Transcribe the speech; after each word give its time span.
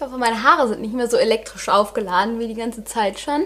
Ich 0.00 0.06
hoffe, 0.06 0.16
meine 0.16 0.42
Haare 0.42 0.66
sind 0.66 0.80
nicht 0.80 0.94
mehr 0.94 1.10
so 1.10 1.18
elektrisch 1.18 1.68
aufgeladen 1.68 2.38
wie 2.38 2.48
die 2.48 2.54
ganze 2.54 2.84
Zeit 2.84 3.20
schon. 3.20 3.42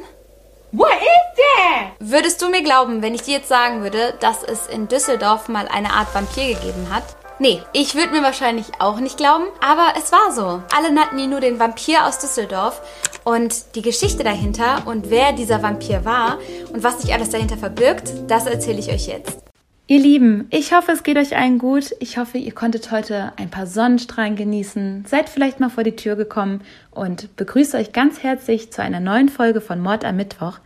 What 0.71 0.93
is 0.93 1.37
that? 1.37 1.91
Würdest 1.99 2.41
du 2.41 2.49
mir 2.49 2.63
glauben, 2.63 3.03
wenn 3.03 3.13
ich 3.13 3.23
dir 3.23 3.39
jetzt 3.39 3.49
sagen 3.49 3.83
würde, 3.83 4.15
dass 4.21 4.45
es 4.45 4.69
in 4.69 4.87
Düsseldorf 4.87 5.49
mal 5.49 5.67
eine 5.67 5.93
Art 5.93 6.15
Vampir 6.15 6.55
gegeben 6.55 6.91
hat? 6.93 7.03
Nee, 7.41 7.61
ich 7.73 7.97
würde 7.97 8.13
mir 8.13 8.23
wahrscheinlich 8.23 8.67
auch 8.79 9.01
nicht 9.01 9.17
glauben, 9.17 9.47
aber 9.61 9.95
es 9.99 10.13
war 10.13 10.31
so. 10.31 10.63
Alle 10.73 10.93
nannten 10.93 11.19
ihn 11.19 11.31
nur 11.31 11.41
den 11.41 11.59
Vampir 11.59 12.07
aus 12.07 12.21
Düsseldorf 12.21 12.81
und 13.25 13.75
die 13.75 13.83
Geschichte 13.83 14.23
dahinter 14.23 14.85
und 14.87 15.11
wer 15.11 15.33
dieser 15.33 15.61
Vampir 15.61 16.05
war 16.05 16.39
und 16.73 16.85
was 16.85 17.03
sich 17.03 17.13
alles 17.13 17.31
dahinter 17.31 17.57
verbirgt, 17.57 18.13
das 18.29 18.47
erzähle 18.47 18.79
ich 18.79 18.93
euch 18.93 19.09
jetzt. 19.09 19.45
Ihr 19.87 20.01
Lieben, 20.01 20.47
ich 20.49 20.73
hoffe, 20.73 20.93
es 20.93 21.03
geht 21.03 21.19
euch 21.19 21.37
allen 21.37 21.59
gut. 21.59 21.95
Ich 22.01 22.17
hoffe, 22.17 22.39
ihr 22.39 22.55
konntet 22.55 22.91
heute 22.91 23.35
ein 23.37 23.51
paar 23.51 23.67
Sonnenstrahlen 23.67 24.35
genießen, 24.35 25.05
seid 25.07 25.29
vielleicht 25.29 25.61
mal 25.61 25.69
vor 25.69 25.85
die 25.85 25.95
Tür 25.95 26.17
gekommen 26.17 26.63
und 26.91 27.37
begrüße 27.37 27.77
euch 27.77 27.93
ganz 27.93 28.23
herzlich 28.23 28.73
zu 28.73 28.81
einer 28.81 29.01
neuen 29.01 29.29
Folge 29.29 29.61
von 29.61 29.83
Mord 29.83 30.07
am 30.07 30.17
Mittwoch. 30.17 30.59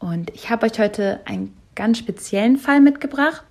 Und 0.00 0.30
ich 0.30 0.50
habe 0.50 0.66
euch 0.66 0.80
heute 0.80 1.20
einen 1.24 1.56
ganz 1.76 1.98
speziellen 1.98 2.56
Fall 2.56 2.80
mitgebracht, 2.80 3.44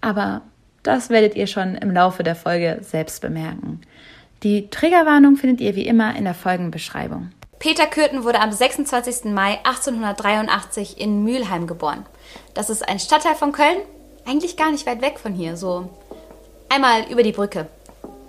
aber 0.00 0.40
das 0.82 1.10
werdet 1.10 1.36
ihr 1.36 1.48
schon 1.48 1.74
im 1.74 1.90
Laufe 1.90 2.22
der 2.22 2.34
Folge 2.34 2.78
selbst 2.80 3.20
bemerken. 3.20 3.82
Die 4.42 4.70
Triggerwarnung 4.70 5.36
findet 5.36 5.60
ihr 5.60 5.76
wie 5.76 5.86
immer 5.86 6.16
in 6.16 6.24
der 6.24 6.34
Folgenbeschreibung. 6.34 7.30
Peter 7.58 7.86
Kürten 7.86 8.24
wurde 8.24 8.40
am 8.40 8.52
26. 8.52 9.24
Mai 9.34 9.58
1883 9.64 10.98
in 10.98 11.24
Mülheim 11.24 11.66
geboren. 11.66 12.06
Das 12.54 12.70
ist 12.70 12.88
ein 12.88 12.98
Stadtteil 12.98 13.34
von 13.34 13.52
Köln, 13.52 13.78
eigentlich 14.26 14.56
gar 14.56 14.70
nicht 14.70 14.86
weit 14.86 15.02
weg 15.02 15.18
von 15.18 15.32
hier, 15.32 15.56
so 15.56 15.88
einmal 16.68 17.04
über 17.10 17.22
die 17.22 17.32
Brücke 17.32 17.66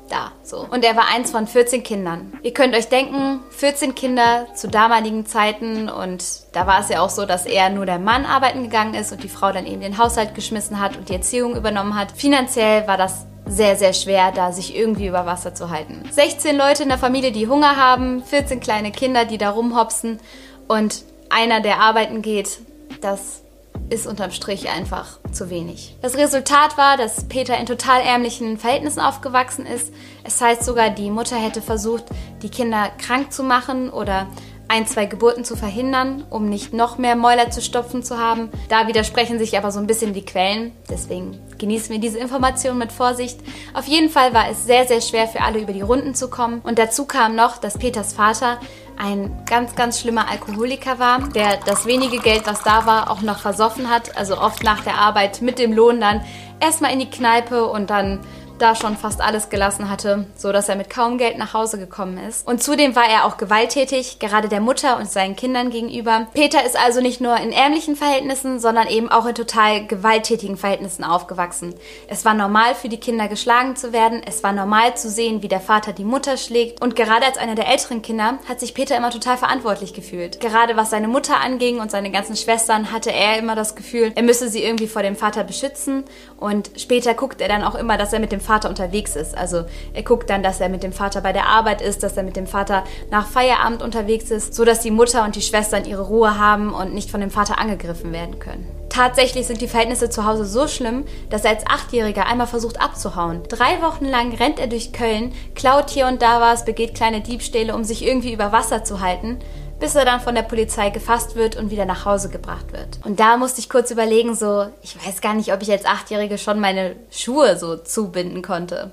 da, 0.10 0.32
so. 0.44 0.66
Und 0.70 0.84
er 0.84 0.96
war 0.96 1.08
eins 1.14 1.32
von 1.32 1.48
14 1.48 1.84
Kindern. 1.84 2.34
Ihr 2.42 2.54
könnt 2.54 2.76
euch 2.76 2.88
denken, 2.88 3.42
14 3.52 3.96
Kinder 3.96 4.48
zu 4.56 4.68
damaligen 4.68 5.26
Zeiten 5.26 5.90
und 5.90 6.24
da 6.54 6.68
war 6.68 6.80
es 6.80 6.90
ja 6.90 7.02
auch 7.02 7.10
so, 7.10 7.26
dass 7.26 7.46
er 7.46 7.70
nur 7.70 7.86
der 7.86 8.00
Mann 8.00 8.26
arbeiten 8.26 8.64
gegangen 8.64 8.94
ist 8.94 9.12
und 9.12 9.24
die 9.24 9.30
Frau 9.30 9.52
dann 9.52 9.66
eben 9.66 9.82
den 9.82 9.98
Haushalt 9.98 10.36
geschmissen 10.36 10.80
hat 10.80 10.98
und 10.98 11.10
die 11.10 11.14
Erziehung 11.14 11.56
übernommen 11.56 11.96
hat. 11.96 12.12
Finanziell 12.12 12.88
war 12.88 12.98
das 12.98 13.26
sehr, 13.46 13.76
sehr 13.76 13.94
schwer, 13.94 14.32
da 14.32 14.52
sich 14.52 14.76
irgendwie 14.76 15.08
über 15.08 15.26
Wasser 15.26 15.56
zu 15.56 15.70
halten. 15.70 16.04
16 16.12 16.58
Leute 16.58 16.84
in 16.84 16.90
der 16.90 16.98
Familie, 16.98 17.32
die 17.32 17.48
Hunger 17.48 17.78
haben, 17.78 18.24
14 18.24 18.60
kleine 18.60 18.92
Kinder, 18.92 19.26
die 19.26 19.38
da 19.38 19.52
rumhopsen 19.52 20.20
und 20.68 21.04
einer, 21.30 21.62
der 21.62 21.80
arbeiten 21.80 22.22
geht, 22.22 22.60
das 23.02 23.42
ist 23.90 24.08
unterm 24.08 24.32
Strich 24.32 24.70
einfach 24.70 25.20
zu 25.32 25.50
wenig. 25.50 25.96
Das 26.02 26.18
Resultat 26.18 26.78
war, 26.78 26.98
dass 26.98 27.28
Peter 27.28 27.58
in 27.58 27.66
total 27.66 28.02
ärmlichen 28.02 28.58
Verhältnissen 28.58 29.00
aufgewachsen 29.00 29.66
ist. 29.66 29.94
Es 30.24 30.42
heißt 30.42 30.64
sogar, 30.64 30.90
die 30.90 31.10
Mutter 31.10 31.38
hätte 31.38 31.62
versucht, 31.62 32.06
die 32.42 32.50
Kinder 32.50 32.92
krank 32.98 33.32
zu 33.32 33.44
machen 33.44 33.90
oder 33.90 34.28
ein, 34.68 34.86
zwei 34.86 35.06
Geburten 35.06 35.46
zu 35.46 35.56
verhindern, 35.56 36.26
um 36.30 36.50
nicht 36.50 36.74
noch 36.74 36.98
mehr 36.98 37.16
Mäuler 37.16 37.50
zu 37.52 37.62
stopfen 37.62 38.04
zu 38.04 38.18
haben. 38.18 38.50
Da 38.70 38.88
widersprechen 38.88 39.40
sich 39.40 39.58
aber 39.58 39.72
so 39.72 39.80
ein 39.80 39.88
bisschen 39.88 40.14
die 40.14 40.26
Quellen. 40.26 40.72
Deswegen 40.90 41.40
genießen 41.58 41.90
wir 41.90 42.00
diese 42.00 42.20
Information 42.20 42.78
mit 42.78 42.92
Vorsicht. 42.92 43.40
Auf 43.74 43.86
jeden 43.86 44.10
Fall 44.10 44.34
war 44.34 44.50
es 44.50 44.66
sehr, 44.66 44.86
sehr 44.86 45.02
schwer 45.02 45.28
für 45.28 45.42
alle 45.42 45.60
über 45.60 45.74
die 45.74 45.82
Runden 45.82 46.16
zu 46.16 46.30
kommen. 46.30 46.62
Und 46.64 46.80
dazu 46.80 47.06
kam 47.06 47.36
noch, 47.36 47.58
dass 47.58 47.78
Peters 47.78 48.14
Vater 48.14 48.60
ein 48.98 49.32
ganz, 49.46 49.76
ganz 49.76 50.02
schlimmer 50.02 50.28
Alkoholiker 50.30 51.00
war, 51.00 51.20
der 51.30 51.58
das 51.66 51.86
wenige 51.86 52.18
Geld, 52.18 52.46
was 52.46 52.64
da 52.64 52.86
war, 52.86 53.12
auch 53.12 53.22
noch 53.22 53.40
versoffen 53.40 53.90
hat. 53.90 54.18
Also 54.18 54.40
oft 54.40 54.64
nach 54.64 54.84
der 54.84 54.96
Arbeit 54.96 55.42
mit 55.42 55.60
dem 55.60 55.72
Lohn 55.72 56.02
dann 56.02 56.22
erstmal 56.60 56.92
in 56.92 57.00
die 57.00 57.10
Kneipe 57.10 57.68
und 57.68 57.90
dann 57.90 58.20
da 58.60 58.76
schon 58.76 58.98
fast 58.98 59.22
alles 59.22 59.50
gelassen 59.50 59.90
hatte, 59.90 60.26
so 60.36 60.52
dass 60.52 60.70
er 60.70 60.76
mit 60.76 60.90
kaum 60.90 61.18
Geld 61.18 61.38
nach 61.38 61.54
Hause 61.54 61.78
gekommen 61.78 62.18
ist. 62.18 62.48
Und 62.48 62.64
zudem 62.64 62.96
war 62.96 63.08
er 63.08 63.26
auch 63.26 63.38
gewalttätig, 63.38 64.20
gerade 64.20 64.50
der 64.50 64.62
Mutter 64.62 64.98
und 64.98 65.10
seinen 65.10 65.36
Kindern 65.36 65.70
gegenüber. 65.70 66.28
Peter 66.34 66.66
ist 66.66 66.78
also 66.78 67.02
nicht 67.02 67.22
nur 67.22 67.38
in 67.38 67.52
ärmlichen 67.52 67.96
Verhältnissen, 67.96 68.60
sondern 68.60 68.88
eben 68.88 69.10
auch 69.10 69.26
in 69.26 69.36
total 69.36 69.86
gewalttätigen 69.86 70.58
Verhältnissen 70.58 71.04
aufgewachsen. 71.04 71.76
Es 72.08 72.26
war 72.26 72.34
normal 72.34 72.76
für 72.76 72.90
die 72.90 73.00
Kinder 73.00 73.28
geschlagen 73.28 73.76
zu 73.76 73.94
werden, 73.94 74.22
es 74.26 74.44
war 74.44 74.54
normal 74.54 74.96
zu 74.96 75.10
sehen, 75.10 75.42
wie 75.42 75.48
der 75.48 75.62
Vater 75.62 75.94
die 75.94 76.04
Mutter 76.04 76.38
schlägt 76.38 76.82
und 76.82 76.96
gerade 76.96 77.26
als 77.26 77.38
einer 77.38 77.56
der 77.56 77.68
älteren 77.68 78.02
Kinder 78.02 78.40
hat 78.48 78.60
sich 78.60 78.74
Peter 78.74 78.98
immer 78.98 79.12
total 79.12 79.38
verantwortlich 79.38 79.94
gefühlt. 79.94 80.40
Gerade 80.40 80.78
was 80.78 80.90
seine 80.90 81.08
Mutter 81.08 81.40
anging 81.40 81.80
und 81.80 81.92
seine 81.92 82.12
ganzen 82.12 82.36
Schwestern 82.36 82.92
hatte 82.92 83.12
er 83.12 83.38
immer 83.38 83.56
das 83.56 83.76
Gefühl, 83.76 84.12
er 84.16 84.24
müsse 84.24 84.50
sie 84.50 84.64
irgendwie 84.64 84.88
vor 84.88 85.04
dem 85.04 85.16
Vater 85.16 85.44
beschützen 85.44 86.04
und 86.38 86.72
später 86.76 87.14
guckt 87.14 87.42
er 87.42 87.48
dann 87.48 87.64
auch 87.64 87.76
immer, 87.76 87.98
dass 87.98 88.14
er 88.14 88.20
mit 88.20 88.32
dem 88.32 88.42
Vater 88.48 88.70
unterwegs 88.70 89.16
ist. 89.16 89.38
Also 89.38 89.66
er 89.94 90.04
guckt 90.04 90.30
dann, 90.30 90.42
dass 90.42 90.60
er 90.60 90.70
mit 90.70 90.82
dem 90.82 90.94
Vater 90.94 91.22
bei 91.22 91.34
der 91.34 91.48
Arbeit 91.48 91.82
ist, 91.82 92.02
dass 92.02 92.18
er 92.18 92.24
mit 92.24 92.36
dem 92.36 92.48
Vater 92.48 92.84
nach 93.12 93.28
Feierabend 93.28 93.84
unterwegs 93.84 94.32
ist, 94.32 94.56
so 94.56 94.66
dass 94.66 94.80
die 94.80 94.92
Mutter 94.92 95.24
und 95.26 95.36
die 95.36 95.42
Schwestern 95.42 95.86
ihre 95.86 96.04
Ruhe 96.04 96.40
haben 96.40 96.74
und 96.74 96.94
nicht 96.94 97.12
von 97.12 97.22
dem 97.22 97.30
Vater 97.30 97.60
angegriffen 97.60 98.12
werden 98.12 98.40
können. 98.40 98.66
Tatsächlich 98.90 99.46
sind 99.46 99.62
die 99.62 99.68
Verhältnisse 99.68 100.10
zu 100.10 100.26
Hause 100.26 100.46
so 100.46 100.68
schlimm, 100.68 101.04
dass 101.30 101.44
er 101.44 101.52
als 101.52 101.68
Achtjähriger 101.68 102.26
einmal 102.26 102.48
versucht 102.48 102.82
abzuhauen. 102.82 103.44
Drei 103.48 103.82
Wochen 103.84 104.06
lang 104.06 104.34
rennt 104.34 104.60
er 104.60 104.66
durch 104.66 104.92
Köln, 104.92 105.34
klaut 105.54 105.92
hier 105.92 106.08
und 106.08 106.24
da 106.24 106.42
was, 106.42 106.66
begeht 106.66 106.96
kleine 106.96 107.22
Diebstähle, 107.22 107.76
um 107.76 107.84
sich 107.84 108.04
irgendwie 108.04 108.34
über 108.34 108.52
Wasser 108.52 108.84
zu 108.84 109.02
halten 109.02 109.38
bis 109.80 109.96
er 109.96 110.06
dann 110.06 110.20
von 110.20 110.36
der 110.36 110.42
Polizei 110.42 110.90
gefasst 110.90 111.36
wird 111.36 111.56
und 111.56 111.70
wieder 111.70 111.86
nach 111.86 112.06
Hause 112.06 112.30
gebracht 112.30 112.74
wird. 112.74 113.00
Und 113.06 113.20
da 113.20 113.38
musste 113.38 113.60
ich 113.60 113.70
kurz 113.70 113.92
überlegen, 113.92 114.36
so, 114.36 114.68
ich 114.82 114.98
weiß 115.06 115.22
gar 115.22 115.34
nicht, 115.34 115.54
ob 115.54 115.62
ich 115.62 115.72
als 115.72 115.86
Achtjährige 115.86 116.38
schon 116.38 116.60
meine 116.60 116.96
Schuhe 117.12 117.58
so 117.58 117.78
zubinden 117.78 118.42
konnte. 118.42 118.92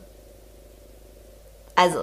Also, 1.75 2.01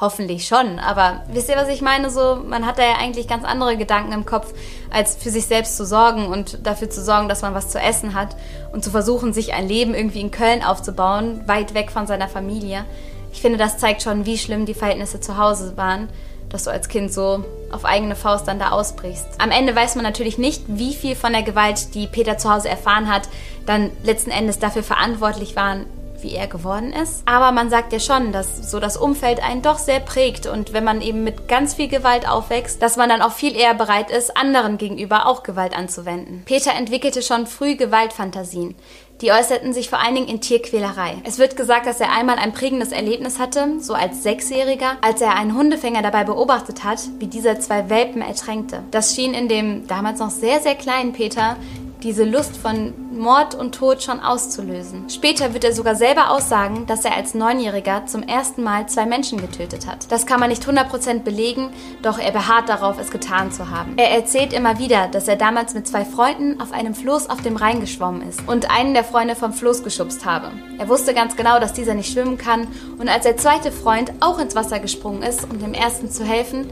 hoffentlich 0.00 0.46
schon, 0.46 0.78
aber 0.78 1.22
wisst 1.32 1.48
ihr, 1.48 1.56
was 1.56 1.68
ich 1.68 1.82
meine? 1.82 2.08
So, 2.10 2.36
man 2.36 2.66
hat 2.66 2.78
da 2.78 2.82
ja 2.82 2.96
eigentlich 2.98 3.28
ganz 3.28 3.44
andere 3.44 3.76
Gedanken 3.76 4.12
im 4.12 4.24
Kopf, 4.24 4.54
als 4.90 5.16
für 5.16 5.30
sich 5.30 5.46
selbst 5.46 5.76
zu 5.76 5.84
sorgen 5.84 6.28
und 6.28 6.66
dafür 6.66 6.88
zu 6.88 7.02
sorgen, 7.02 7.28
dass 7.28 7.42
man 7.42 7.54
was 7.54 7.68
zu 7.68 7.78
essen 7.78 8.14
hat 8.14 8.36
und 8.72 8.82
zu 8.82 8.90
versuchen, 8.90 9.32
sich 9.32 9.52
ein 9.52 9.68
Leben 9.68 9.94
irgendwie 9.94 10.20
in 10.20 10.30
Köln 10.30 10.64
aufzubauen, 10.64 11.42
weit 11.46 11.74
weg 11.74 11.90
von 11.90 12.06
seiner 12.06 12.28
Familie. 12.28 12.84
Ich 13.32 13.42
finde, 13.42 13.58
das 13.58 13.78
zeigt 13.78 14.02
schon, 14.02 14.24
wie 14.24 14.38
schlimm 14.38 14.66
die 14.66 14.74
Verhältnisse 14.74 15.20
zu 15.20 15.36
Hause 15.36 15.76
waren 15.76 16.08
dass 16.50 16.64
du 16.64 16.70
als 16.70 16.88
Kind 16.88 17.12
so 17.12 17.44
auf 17.70 17.84
eigene 17.84 18.16
Faust 18.16 18.48
dann 18.48 18.58
da 18.58 18.70
ausbrichst. 18.70 19.26
Am 19.38 19.50
Ende 19.50 19.74
weiß 19.74 19.94
man 19.94 20.04
natürlich 20.04 20.38
nicht, 20.38 20.62
wie 20.66 20.94
viel 20.94 21.14
von 21.14 21.32
der 21.32 21.42
Gewalt, 21.42 21.94
die 21.94 22.06
Peter 22.06 22.38
zu 22.38 22.52
Hause 22.52 22.68
erfahren 22.68 23.12
hat, 23.12 23.28
dann 23.66 23.90
letzten 24.02 24.30
Endes 24.30 24.58
dafür 24.58 24.82
verantwortlich 24.82 25.56
waren, 25.56 25.86
wie 26.22 26.34
er 26.34 26.46
geworden 26.46 26.92
ist. 26.92 27.22
Aber 27.26 27.52
man 27.52 27.70
sagt 27.70 27.92
ja 27.92 28.00
schon, 28.00 28.32
dass 28.32 28.70
so 28.70 28.80
das 28.80 28.96
Umfeld 28.96 29.42
einen 29.42 29.62
doch 29.62 29.78
sehr 29.78 30.00
prägt 30.00 30.46
und 30.46 30.72
wenn 30.72 30.84
man 30.84 31.00
eben 31.00 31.24
mit 31.24 31.48
ganz 31.48 31.74
viel 31.74 31.88
Gewalt 31.88 32.28
aufwächst, 32.28 32.82
dass 32.82 32.96
man 32.96 33.08
dann 33.08 33.22
auch 33.22 33.32
viel 33.32 33.56
eher 33.56 33.74
bereit 33.74 34.10
ist, 34.10 34.36
anderen 34.36 34.78
gegenüber 34.78 35.26
auch 35.26 35.42
Gewalt 35.42 35.76
anzuwenden. 35.76 36.42
Peter 36.44 36.72
entwickelte 36.74 37.22
schon 37.22 37.46
früh 37.46 37.76
Gewaltfantasien. 37.76 38.74
Die 39.20 39.32
äußerten 39.32 39.72
sich 39.72 39.90
vor 39.90 40.00
allen 40.00 40.14
Dingen 40.14 40.28
in 40.28 40.40
Tierquälerei. 40.40 41.16
Es 41.24 41.38
wird 41.38 41.56
gesagt, 41.56 41.86
dass 41.86 42.00
er 42.00 42.12
einmal 42.12 42.36
ein 42.36 42.52
prägendes 42.52 42.92
Erlebnis 42.92 43.40
hatte, 43.40 43.80
so 43.80 43.94
als 43.94 44.22
Sechsjähriger, 44.22 44.96
als 45.00 45.20
er 45.20 45.34
einen 45.34 45.56
Hundefänger 45.56 46.02
dabei 46.02 46.22
beobachtet 46.22 46.84
hat, 46.84 47.00
wie 47.18 47.26
dieser 47.26 47.58
zwei 47.58 47.90
Welpen 47.90 48.22
ertränkte. 48.22 48.84
Das 48.92 49.16
schien 49.16 49.34
in 49.34 49.48
dem 49.48 49.88
damals 49.88 50.20
noch 50.20 50.30
sehr, 50.30 50.60
sehr 50.60 50.76
kleinen 50.76 51.12
Peter 51.12 51.56
diese 52.02 52.24
Lust 52.24 52.56
von 52.56 52.94
Mord 53.12 53.54
und 53.54 53.74
Tod 53.74 54.02
schon 54.02 54.20
auszulösen. 54.20 55.08
Später 55.10 55.52
wird 55.52 55.64
er 55.64 55.72
sogar 55.72 55.96
selber 55.96 56.30
aussagen, 56.30 56.86
dass 56.86 57.04
er 57.04 57.16
als 57.16 57.34
Neunjähriger 57.34 58.06
zum 58.06 58.22
ersten 58.22 58.62
Mal 58.62 58.88
zwei 58.88 59.06
Menschen 59.06 59.40
getötet 59.40 59.86
hat. 59.86 60.10
Das 60.10 60.26
kann 60.26 60.40
man 60.40 60.50
nicht 60.50 60.64
100% 60.64 61.20
belegen, 61.20 61.70
doch 62.02 62.18
er 62.18 62.30
beharrt 62.30 62.68
darauf, 62.68 62.98
es 63.00 63.10
getan 63.10 63.50
zu 63.50 63.70
haben. 63.70 63.94
Er 63.96 64.12
erzählt 64.12 64.52
immer 64.52 64.78
wieder, 64.78 65.08
dass 65.08 65.26
er 65.26 65.36
damals 65.36 65.74
mit 65.74 65.88
zwei 65.88 66.04
Freunden 66.04 66.60
auf 66.60 66.72
einem 66.72 66.94
Floß 66.94 67.30
auf 67.30 67.42
dem 67.42 67.56
Rhein 67.56 67.80
geschwommen 67.80 68.22
ist 68.28 68.46
und 68.46 68.70
einen 68.70 68.94
der 68.94 69.04
Freunde 69.04 69.34
vom 69.34 69.52
Floß 69.52 69.82
geschubst 69.82 70.24
habe. 70.24 70.52
Er 70.78 70.88
wusste 70.88 71.14
ganz 71.14 71.36
genau, 71.36 71.58
dass 71.58 71.72
dieser 71.72 71.94
nicht 71.94 72.12
schwimmen 72.12 72.38
kann 72.38 72.68
und 72.98 73.08
als 73.08 73.24
der 73.24 73.36
zweite 73.36 73.72
Freund 73.72 74.12
auch 74.20 74.38
ins 74.38 74.54
Wasser 74.54 74.78
gesprungen 74.78 75.22
ist, 75.22 75.44
um 75.50 75.58
dem 75.58 75.74
ersten 75.74 76.10
zu 76.10 76.24
helfen, 76.24 76.68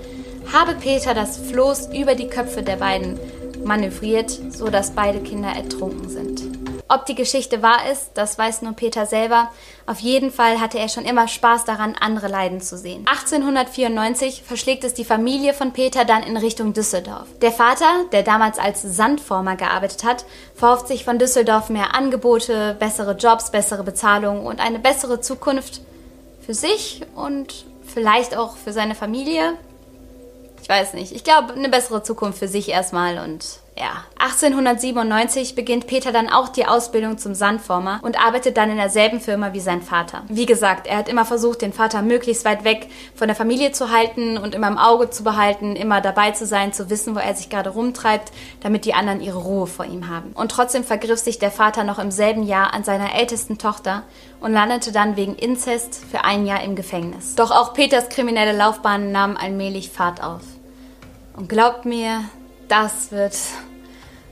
habe 0.53 0.75
Peter 0.75 1.15
das 1.15 1.39
Floß 1.39 1.89
über 1.95 2.15
die 2.15 2.29
Köpfe 2.29 2.63
der 2.63 2.77
beiden 2.77 3.19
manövriert, 3.65 4.31
sodass 4.51 4.91
beide 4.91 5.21
Kinder 5.21 5.49
ertrunken 5.49 6.09
sind. 6.09 6.43
Ob 6.89 7.05
die 7.05 7.17
Geschichte 7.17 7.63
wahr 7.63 7.91
ist, 7.91 8.13
das 8.15 8.39
weiß 8.39 8.63
nur 8.63 8.75
Peter 8.75 9.07
selber. 9.07 9.51
Auf 9.87 9.99
jeden 9.99 10.31
Fall 10.31 10.61
hatte 10.61 10.79
er 10.79 10.89
schon 10.89 11.05
immer 11.05 11.27
Spaß 11.27 11.65
daran, 11.65 11.97
andere 11.99 12.29
leiden 12.29 12.61
zu 12.61 12.79
sehen. 12.79 13.05
1894 13.07 14.45
verschlägt 14.45 14.85
es 14.85 14.95
die 14.95 15.05
Familie 15.05 15.53
von 15.53 15.73
Peter 15.73 16.05
dann 16.05 16.23
in 16.23 16.37
Richtung 16.37 16.75
Düsseldorf. 16.75 17.27
Der 17.43 17.51
Vater, 17.51 18.05
der 18.13 18.23
damals 18.23 18.61
als 18.61 18.83
Sandformer 18.83 19.57
gearbeitet 19.57 20.05
hat, 20.05 20.25
verhofft 20.55 20.87
sich 20.87 21.05
von 21.05 21.19
Düsseldorf 21.19 21.71
mehr 21.71 21.93
Angebote, 21.97 22.77
bessere 22.79 23.17
Jobs, 23.17 23.51
bessere 23.51 23.83
Bezahlung 23.83 24.47
und 24.47 24.61
eine 24.61 24.79
bessere 24.79 25.21
Zukunft 25.21 25.81
für 26.41 26.55
sich 26.55 27.01
und 27.17 27.67
vielleicht 27.85 28.37
auch 28.37 28.57
für 28.57 28.73
seine 28.73 28.95
Familie. 28.95 29.55
Ich 30.67 30.71
weiß 30.71 30.95
nicht. 30.95 31.13
Ich 31.13 31.23
glaube, 31.23 31.53
eine 31.53 31.69
bessere 31.69 32.03
Zukunft 32.03 32.41
für 32.41 32.49
sich 32.49 32.69
erstmal 32.71 33.19
und 33.19 33.61
Ja, 33.79 34.03
1897 34.19 35.55
beginnt 35.55 35.87
Peter 35.87 36.11
dann 36.11 36.29
auch 36.29 36.49
die 36.49 36.67
Ausbildung 36.67 37.19
zum 37.19 37.37
Sandformer 37.37 38.01
und 38.03 38.19
arbeitet 38.19 38.57
dann 38.57 38.71
in 38.71 38.77
derselben 38.77 39.21
Firma 39.21 39.53
wie 39.53 39.61
sein 39.61 39.81
Vater. 39.81 40.25
Wie 40.27 40.45
gesagt, 40.45 40.89
er 40.89 40.97
hat 40.97 41.09
immer 41.09 41.25
versucht, 41.25 41.63
den 41.63 41.73
Vater 41.73 42.03
möglichst 42.03 42.45
weit 42.45 42.65
weg 42.65 42.89
von 43.15 43.29
der 43.29 43.37
Familie 43.37 43.71
zu 43.71 43.93
halten 43.93 44.39
und 44.39 44.57
immer 44.57 44.67
im 44.67 44.79
Auge 44.79 45.09
zu 45.09 45.23
behalten, 45.23 45.77
immer 45.77 46.01
dabei 46.01 46.33
zu 46.33 46.47
sein, 46.47 46.73
zu 46.73 46.91
wissen, 46.91 47.15
wo 47.15 47.21
er 47.21 47.37
sich 47.37 47.49
gerade 47.49 47.71
rumtreibt, 47.71 48.33
damit 48.61 48.87
die 48.87 48.95
anderen 48.95 49.21
ihre 49.21 49.39
Ruhe 49.39 49.69
vor 49.69 49.85
ihm 49.85 50.09
haben. 50.09 50.33
Und 50.33 50.51
trotzdem 50.51 50.83
vergriff 50.83 51.21
sich 51.21 51.39
der 51.39 51.53
Vater 51.53 51.85
noch 51.85 52.01
im 52.01 52.11
selben 52.11 52.43
Jahr 52.43 52.75
an 52.75 52.83
seiner 52.83 53.15
ältesten 53.15 53.59
Tochter 53.59 54.03
und 54.41 54.53
landete 54.53 54.91
dann 54.91 55.17
wegen 55.17 55.37
Inzest 55.37 56.05
für 56.11 56.25
ein 56.25 56.45
Jahr 56.45 56.65
im 56.65 56.75
Gefängnis. 56.75 57.37
Doch 57.37 57.53
auch 57.53 57.73
Peters 57.73 58.09
kriminelle 58.09 58.57
Laufbahn 58.57 59.13
nahm 59.13 59.37
allmählich 59.37 59.91
Fahrt 59.91 60.25
auf. 60.25 60.41
Und 61.37 61.49
glaubt 61.49 61.85
mir, 61.85 62.25
das 62.69 63.13
wird 63.13 63.37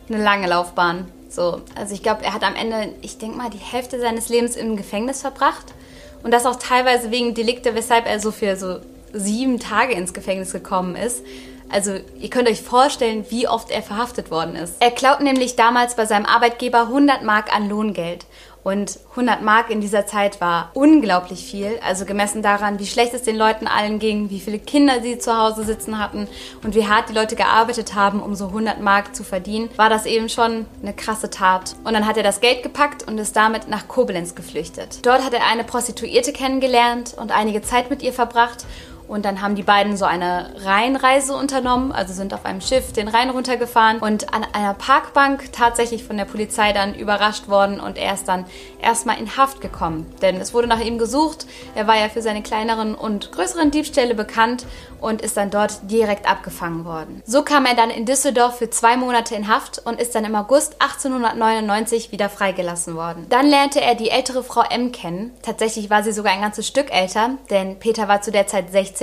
eine 0.09 0.23
lange 0.23 0.49
Laufbahn. 0.49 1.07
So, 1.29 1.61
also 1.75 1.95
ich 1.95 2.03
glaube, 2.03 2.25
er 2.25 2.33
hat 2.33 2.43
am 2.43 2.55
Ende, 2.55 2.95
ich 3.03 3.19
denke 3.19 3.37
mal, 3.37 3.51
die 3.51 3.59
Hälfte 3.59 4.01
seines 4.01 4.29
Lebens 4.29 4.57
im 4.57 4.77
Gefängnis 4.77 5.21
verbracht. 5.21 5.75
Und 6.23 6.31
das 6.33 6.47
auch 6.47 6.57
teilweise 6.57 7.11
wegen 7.11 7.35
Delikte, 7.35 7.75
weshalb 7.75 8.07
er 8.07 8.19
so 8.21 8.31
für 8.31 8.57
so 8.57 8.79
sieben 9.13 9.61
Tage 9.61 9.93
ins 9.93 10.15
Gefängnis 10.15 10.53
gekommen 10.53 10.97
ist. 10.97 11.23
Also 11.71 11.99
ihr 12.19 12.31
könnt 12.31 12.49
euch 12.49 12.63
vorstellen, 12.63 13.27
wie 13.31 13.49
oft 13.49 13.71
er 13.71 13.83
verhaftet 13.83 14.31
worden 14.31 14.55
ist. 14.57 14.77
Er 14.81 14.91
klaut 14.91 15.21
nämlich 15.21 15.57
damals 15.57 15.97
bei 15.97 16.07
seinem 16.07 16.27
Arbeitgeber 16.27 16.83
100 16.83 17.23
Mark 17.23 17.55
an 17.55 17.69
Lohngeld. 17.69 18.27
Und 18.65 18.99
100 19.11 19.43
Mark 19.43 19.71
in 19.71 19.83
dieser 19.83 20.07
Zeit 20.07 20.41
war 20.41 20.71
unglaublich 20.73 21.45
viel. 21.45 21.79
Also 21.87 22.07
gemessen 22.07 22.43
daran, 22.43 22.79
wie 22.79 22.87
schlecht 22.87 23.13
es 23.13 23.23
den 23.23 23.37
Leuten 23.37 23.67
allen 23.67 23.99
ging, 23.99 24.31
wie 24.31 24.41
viele 24.41 24.59
Kinder 24.59 25.03
sie 25.03 25.19
zu 25.19 25.37
Hause 25.37 25.65
sitzen 25.65 25.99
hatten 25.99 26.27
und 26.65 26.75
wie 26.75 26.89
hart 26.89 27.11
die 27.11 27.13
Leute 27.13 27.37
gearbeitet 27.37 27.95
haben, 27.95 28.21
um 28.21 28.35
so 28.35 28.47
100 28.47 28.81
Mark 28.81 29.15
zu 29.15 29.23
verdienen, 29.23 29.69
war 29.77 29.91
das 29.91 30.07
eben 30.07 30.31
schon 30.31 30.65
eine 30.83 30.95
krasse 30.95 31.29
Tat. 31.29 31.77
Und 31.85 31.93
dann 31.93 32.07
hat 32.07 32.17
er 32.17 32.23
das 32.23 32.41
Geld 32.41 32.63
gepackt 32.63 33.07
und 33.07 33.19
ist 33.19 33.37
damit 33.37 33.69
nach 33.69 33.87
Koblenz 33.87 34.35
geflüchtet. 34.35 35.05
Dort 35.05 35.23
hat 35.23 35.35
er 35.35 35.47
eine 35.47 35.65
Prostituierte 35.65 36.33
kennengelernt 36.33 37.15
und 37.21 37.33
einige 37.33 37.61
Zeit 37.61 37.91
mit 37.91 38.03
ihr 38.03 38.15
verbracht 38.15 38.65
und 39.09 39.25
dann 39.25 39.43
haben 39.43 39.55
die 39.55 39.63
beiden 39.63 39.97
so 39.97 40.05
eine 40.05 40.55
Rheinreise 40.65 41.35
unternommen, 41.35 41.93
also 41.93 42.15
sind 42.15 42.33
auf 42.33 42.45
einem 42.45 42.61
Schiff 42.61 42.93
den 42.93 43.09
Rhein 43.09 43.31
runtergefahren 43.31 43.99
und 43.99 44.33
an 44.33 44.45
einer 44.53 44.75
Parkbank 44.75 45.53
tatsächlich 45.53 46.05
von 46.05 46.17
der 46.17 46.25
Polizei 46.25 46.73
dann 46.73 46.95
überrascht 46.95 47.49
worden 47.49 47.81
und 47.81 47.99
er 47.99 48.15
ist 48.15 48.27
dann 48.29 48.47
erstmal 48.81 49.19
in 49.19 49.37
Haft 49.37 49.61
gekommen. 49.61 50.07
Denn 50.23 50.37
es 50.37 50.55
wurde 50.55 50.67
nach 50.67 50.81
ihm 50.81 50.99
gesucht. 50.99 51.47
Er 51.75 51.87
war 51.87 51.97
ja 51.97 52.09
für 52.09 52.23
seine 52.23 52.43
kleineren 52.43 52.95
und 52.95 53.33
größeren 53.33 53.71
Diebstähle 53.71 54.15
bekannt 54.15 54.67
und 55.01 55.21
ist 55.21 55.37
dann 55.37 55.51
dort 55.51 55.91
direkt 55.91 56.29
abgefangen 56.29 56.85
worden. 56.87 57.23
So 57.27 57.43
kam 57.43 57.67
er 57.67 57.75
dann 57.75 57.91
in 57.91 58.07
Düsseldorf 58.07 58.59
für 58.59 58.71
zwei 58.71 58.97
Monate 58.97 59.35
in 59.35 59.49
Haft 59.49 59.83
und 59.85 60.01
ist 60.01 60.15
dann 60.15 60.25
im 60.25 60.35
August 60.35 60.81
1899 60.81 62.11
wieder 62.11 62.31
freigelassen 62.31 62.95
worden. 62.95 63.27
Dann 63.29 63.47
lernte 63.47 63.83
er 63.83 63.95
die 63.95 64.09
ältere 64.09 64.43
Frau 64.43 64.63
M 64.63 64.93
kennen. 64.93 65.33
Tatsächlich 65.43 65.91
war 65.91 66.03
sie 66.03 66.13
sogar 66.13 66.33
ein 66.33 66.41
ganzes 66.41 66.67
Stück 66.67 66.91
älter, 66.91 67.33
denn 67.51 67.79
Peter 67.79 68.09
war 68.09 68.23
zu 68.23 68.31
der 68.31 68.47
Zeit 68.47 68.73
16 68.73 68.94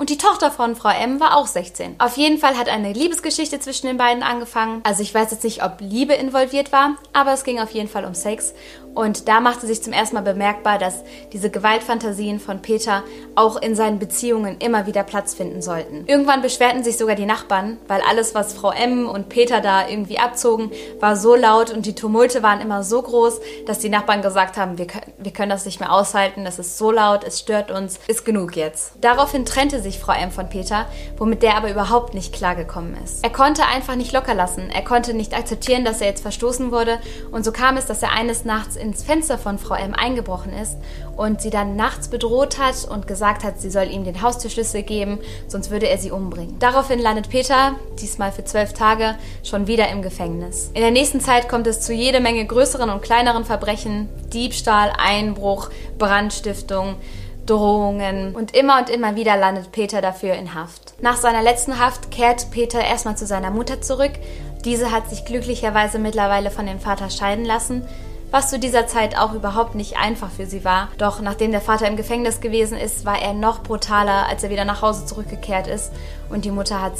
und 0.00 0.08
die 0.08 0.16
Tochter 0.16 0.50
von 0.50 0.76
Frau 0.76 0.88
M 0.88 1.20
war 1.20 1.36
auch 1.36 1.46
16. 1.46 1.96
Auf 1.98 2.16
jeden 2.16 2.38
Fall 2.38 2.56
hat 2.56 2.68
eine 2.68 2.92
Liebesgeschichte 2.92 3.60
zwischen 3.60 3.86
den 3.86 3.98
beiden 3.98 4.22
angefangen. 4.22 4.80
Also 4.82 5.02
ich 5.02 5.12
weiß 5.12 5.30
jetzt 5.30 5.44
nicht, 5.44 5.62
ob 5.62 5.80
Liebe 5.80 6.14
involviert 6.14 6.72
war, 6.72 6.96
aber 7.12 7.34
es 7.34 7.44
ging 7.44 7.58
auf 7.58 7.70
jeden 7.72 7.88
Fall 7.88 8.04
um 8.04 8.14
Sex. 8.14 8.54
Und 8.94 9.28
da 9.28 9.40
machte 9.40 9.66
sich 9.66 9.82
zum 9.82 9.92
ersten 9.92 10.16
Mal 10.16 10.22
bemerkbar, 10.22 10.78
dass 10.78 11.02
diese 11.32 11.50
Gewaltfantasien 11.50 12.40
von 12.40 12.60
Peter 12.60 13.02
auch 13.34 13.60
in 13.60 13.74
seinen 13.74 13.98
Beziehungen 13.98 14.58
immer 14.58 14.86
wieder 14.86 15.02
Platz 15.04 15.34
finden 15.34 15.62
sollten. 15.62 16.04
Irgendwann 16.06 16.42
beschwerten 16.42 16.82
sich 16.82 16.98
sogar 16.98 17.14
die 17.14 17.26
Nachbarn, 17.26 17.78
weil 17.88 18.00
alles, 18.08 18.34
was 18.34 18.52
Frau 18.52 18.72
M 18.72 19.08
und 19.08 19.28
Peter 19.28 19.60
da 19.60 19.88
irgendwie 19.88 20.18
abzogen, 20.18 20.70
war 20.98 21.16
so 21.16 21.34
laut 21.34 21.70
und 21.70 21.86
die 21.86 21.94
Tumulte 21.94 22.42
waren 22.42 22.60
immer 22.60 22.82
so 22.82 23.00
groß, 23.00 23.40
dass 23.66 23.78
die 23.78 23.88
Nachbarn 23.88 24.22
gesagt 24.22 24.56
haben, 24.56 24.78
wir 24.78 24.86
können, 24.86 25.12
wir 25.18 25.32
können 25.32 25.50
das 25.50 25.64
nicht 25.64 25.80
mehr 25.80 25.92
aushalten, 25.92 26.44
das 26.44 26.58
ist 26.58 26.78
so 26.78 26.90
laut, 26.90 27.24
es 27.24 27.38
stört 27.38 27.70
uns, 27.70 27.98
ist 28.08 28.24
genug 28.24 28.56
jetzt. 28.56 28.92
Daraufhin 29.00 29.44
trennte 29.44 29.80
sich 29.80 29.98
Frau 29.98 30.12
M 30.12 30.30
von 30.30 30.48
Peter, 30.48 30.86
womit 31.16 31.42
der 31.42 31.56
aber 31.56 31.70
überhaupt 31.70 32.14
nicht 32.14 32.32
klargekommen 32.32 32.96
ist. 33.02 33.22
Er 33.22 33.30
konnte 33.30 33.66
einfach 33.66 33.96
nicht 33.96 34.12
locker 34.12 34.34
lassen. 34.34 34.70
Er 34.70 34.82
konnte 34.82 35.14
nicht 35.14 35.34
akzeptieren, 35.34 35.84
dass 35.84 36.00
er 36.00 36.08
jetzt 36.08 36.22
verstoßen 36.22 36.72
wurde. 36.72 36.98
Und 37.30 37.44
so 37.44 37.52
kam 37.52 37.76
es, 37.76 37.86
dass 37.86 38.02
er 38.02 38.12
eines 38.12 38.44
Nachts 38.44 38.76
ins 38.80 39.02
Fenster 39.02 39.38
von 39.38 39.58
Frau 39.58 39.74
M 39.74 39.94
eingebrochen 39.94 40.52
ist 40.52 40.76
und 41.16 41.40
sie 41.40 41.50
dann 41.50 41.76
nachts 41.76 42.08
bedroht 42.08 42.58
hat 42.58 42.88
und 42.90 43.06
gesagt 43.06 43.44
hat, 43.44 43.60
sie 43.60 43.70
soll 43.70 43.90
ihm 43.90 44.04
den 44.04 44.22
Haustürschlüssel 44.22 44.82
geben, 44.82 45.18
sonst 45.46 45.70
würde 45.70 45.88
er 45.88 45.98
sie 45.98 46.10
umbringen. 46.10 46.58
Daraufhin 46.58 46.98
landet 46.98 47.28
Peter, 47.28 47.76
diesmal 48.00 48.32
für 48.32 48.44
zwölf 48.44 48.72
Tage, 48.72 49.16
schon 49.44 49.66
wieder 49.66 49.88
im 49.88 50.02
Gefängnis. 50.02 50.70
In 50.74 50.80
der 50.80 50.90
nächsten 50.90 51.20
Zeit 51.20 51.48
kommt 51.48 51.66
es 51.66 51.80
zu 51.80 51.92
jede 51.92 52.20
Menge 52.20 52.44
größeren 52.44 52.90
und 52.90 53.02
kleineren 53.02 53.44
Verbrechen, 53.44 54.08
Diebstahl, 54.32 54.92
Einbruch, 54.98 55.70
Brandstiftung, 55.98 56.96
Drohungen 57.46 58.34
und 58.34 58.54
immer 58.54 58.78
und 58.78 58.90
immer 58.90 59.16
wieder 59.16 59.36
landet 59.36 59.72
Peter 59.72 60.00
dafür 60.00 60.34
in 60.34 60.54
Haft. 60.54 60.94
Nach 61.02 61.16
seiner 61.16 61.42
letzten 61.42 61.78
Haft 61.78 62.10
kehrt 62.10 62.50
Peter 62.50 62.80
erstmal 62.80 63.16
zu 63.16 63.26
seiner 63.26 63.50
Mutter 63.50 63.80
zurück. 63.80 64.12
Diese 64.64 64.92
hat 64.92 65.10
sich 65.10 65.24
glücklicherweise 65.24 65.98
mittlerweile 65.98 66.50
von 66.50 66.66
dem 66.66 66.78
Vater 66.78 67.10
scheiden 67.10 67.44
lassen, 67.44 67.82
was 68.30 68.50
zu 68.50 68.58
dieser 68.58 68.86
Zeit 68.86 69.18
auch 69.18 69.34
überhaupt 69.34 69.74
nicht 69.74 69.96
einfach 69.98 70.30
für 70.30 70.46
sie 70.46 70.64
war. 70.64 70.88
Doch 70.98 71.20
nachdem 71.20 71.50
der 71.50 71.60
Vater 71.60 71.88
im 71.88 71.96
Gefängnis 71.96 72.40
gewesen 72.40 72.78
ist, 72.78 73.04
war 73.04 73.20
er 73.20 73.34
noch 73.34 73.62
brutaler, 73.62 74.26
als 74.28 74.42
er 74.42 74.50
wieder 74.50 74.64
nach 74.64 74.82
Hause 74.82 75.06
zurückgekehrt 75.06 75.66
ist 75.66 75.92
und 76.28 76.44
die 76.44 76.50
Mutter 76.50 76.80
hat 76.80 76.94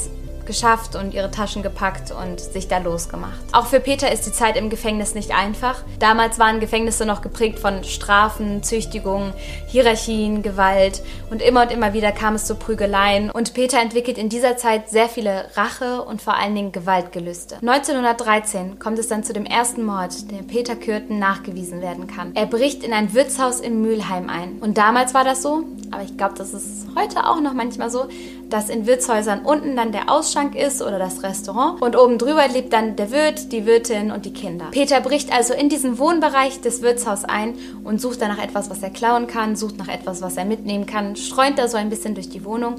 geschafft 0.45 0.95
und 0.95 1.13
ihre 1.13 1.31
Taschen 1.31 1.63
gepackt 1.63 2.11
und 2.11 2.39
sich 2.39 2.67
da 2.67 2.77
losgemacht. 2.77 3.39
Auch 3.51 3.67
für 3.67 3.79
Peter 3.79 4.11
ist 4.11 4.25
die 4.25 4.31
Zeit 4.31 4.57
im 4.57 4.69
Gefängnis 4.69 5.15
nicht 5.15 5.31
einfach. 5.31 5.83
Damals 5.99 6.39
waren 6.39 6.59
Gefängnisse 6.59 7.05
noch 7.05 7.21
geprägt 7.21 7.59
von 7.59 7.83
Strafen, 7.83 8.63
Züchtigungen, 8.63 9.33
Hierarchien, 9.67 10.41
Gewalt 10.41 11.01
und 11.29 11.41
immer 11.41 11.63
und 11.63 11.71
immer 11.71 11.93
wieder 11.93 12.11
kam 12.11 12.35
es 12.35 12.45
zu 12.45 12.55
Prügeleien 12.55 13.29
und 13.31 13.53
Peter 13.53 13.79
entwickelt 13.79 14.17
in 14.17 14.29
dieser 14.29 14.57
Zeit 14.57 14.89
sehr 14.89 15.09
viele 15.09 15.45
Rache 15.55 16.01
und 16.03 16.21
vor 16.21 16.35
allen 16.35 16.55
Dingen 16.55 16.71
Gewaltgelüste. 16.71 17.55
1913 17.57 18.79
kommt 18.79 18.99
es 18.99 19.07
dann 19.07 19.23
zu 19.23 19.33
dem 19.33 19.45
ersten 19.45 19.83
Mord, 19.83 20.31
der 20.31 20.43
Peter 20.43 20.75
Kürten 20.75 21.19
nachgewiesen 21.19 21.81
werden 21.81 22.07
kann. 22.07 22.31
Er 22.35 22.45
bricht 22.45 22.83
in 22.83 22.93
ein 22.93 23.13
Wirtshaus 23.13 23.59
in 23.59 23.81
Mülheim 23.81 24.29
ein 24.29 24.59
und 24.59 24.77
damals 24.77 25.13
war 25.13 25.23
das 25.23 25.41
so, 25.41 25.63
aber 25.91 26.03
ich 26.03 26.17
glaube, 26.17 26.35
das 26.37 26.53
ist 26.53 26.87
heute 26.95 27.25
auch 27.25 27.41
noch 27.41 27.53
manchmal 27.53 27.89
so, 27.89 28.07
dass 28.51 28.69
in 28.69 28.85
Wirtshäusern 28.85 29.41
unten 29.43 29.75
dann 29.75 29.91
der 29.91 30.09
Ausschank 30.09 30.55
ist 30.55 30.81
oder 30.81 30.99
das 30.99 31.23
Restaurant 31.23 31.81
und 31.81 31.97
oben 31.97 32.17
drüber 32.17 32.47
lebt 32.47 32.73
dann 32.73 32.95
der 32.95 33.11
Wirt, 33.11 33.51
die 33.51 33.65
Wirtin 33.65 34.11
und 34.11 34.25
die 34.25 34.33
Kinder. 34.33 34.65
Peter 34.71 35.01
bricht 35.01 35.33
also 35.33 35.53
in 35.53 35.69
diesen 35.69 35.97
Wohnbereich 35.97 36.61
des 36.61 36.81
Wirtshauses 36.81 37.25
ein 37.25 37.55
und 37.83 38.01
sucht 38.01 38.21
danach 38.21 38.43
etwas, 38.43 38.69
was 38.69 38.83
er 38.83 38.89
klauen 38.89 39.27
kann, 39.27 39.55
sucht 39.55 39.77
nach 39.77 39.87
etwas, 39.87 40.21
was 40.21 40.37
er 40.37 40.45
mitnehmen 40.45 40.85
kann, 40.85 41.15
streunt 41.15 41.57
da 41.57 41.67
so 41.67 41.77
ein 41.77 41.89
bisschen 41.89 42.13
durch 42.13 42.29
die 42.29 42.45
Wohnung, 42.45 42.75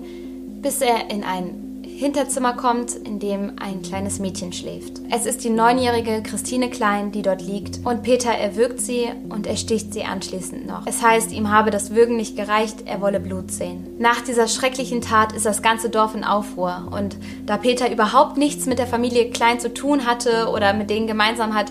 bis 0.61 0.81
er 0.81 1.11
in 1.11 1.25
ein 1.25 1.72
Hinterzimmer 2.03 2.55
kommt, 2.55 2.97
in 2.97 3.21
dem 3.21 3.53
ein 3.61 3.81
kleines 3.81 4.19
Mädchen 4.19 4.53
schläft. 4.53 4.95
Es 5.09 5.25
ist 5.25 5.45
die 5.45 5.51
neunjährige 5.51 6.21
Christine 6.25 6.69
Klein, 6.69 7.13
die 7.13 7.23
dort 7.23 7.41
liegt 7.41 7.79
und 7.87 8.03
Peter 8.03 8.33
erwürgt 8.33 8.81
sie 8.81 9.05
und 9.29 9.47
ersticht 9.47 9.93
sie 9.95 10.03
anschließend 10.03 10.67
noch. 10.67 10.85
Es 10.85 11.01
heißt, 11.01 11.31
ihm 11.31 11.53
habe 11.53 11.71
das 11.71 11.95
Würgen 11.95 12.17
nicht 12.17 12.35
gereicht, 12.35 12.79
er 12.87 13.01
wolle 13.01 13.21
Blut 13.21 13.53
sehen. 13.53 13.87
Nach 14.01 14.21
dieser 14.21 14.49
schrecklichen 14.49 15.01
Tat 15.01 15.33
ist 15.33 15.47
das 15.47 15.63
ganze 15.63 15.91
Dorf 15.91 16.17
in 16.17 16.25
Aufruhr 16.25 16.89
und 16.91 17.17
da 17.47 17.57
Peter 17.57 17.89
überhaupt 17.89 18.37
nichts 18.37 18.67
mit 18.67 18.81
der 18.81 18.89
Familie 18.89 19.31
Klein 19.31 19.61
zu 19.61 19.73
tun 19.73 20.05
hatte 20.05 20.49
oder 20.53 20.73
mit 20.73 20.91
denen 20.91 21.07
gemeinsam 21.07 21.55
hat, 21.55 21.71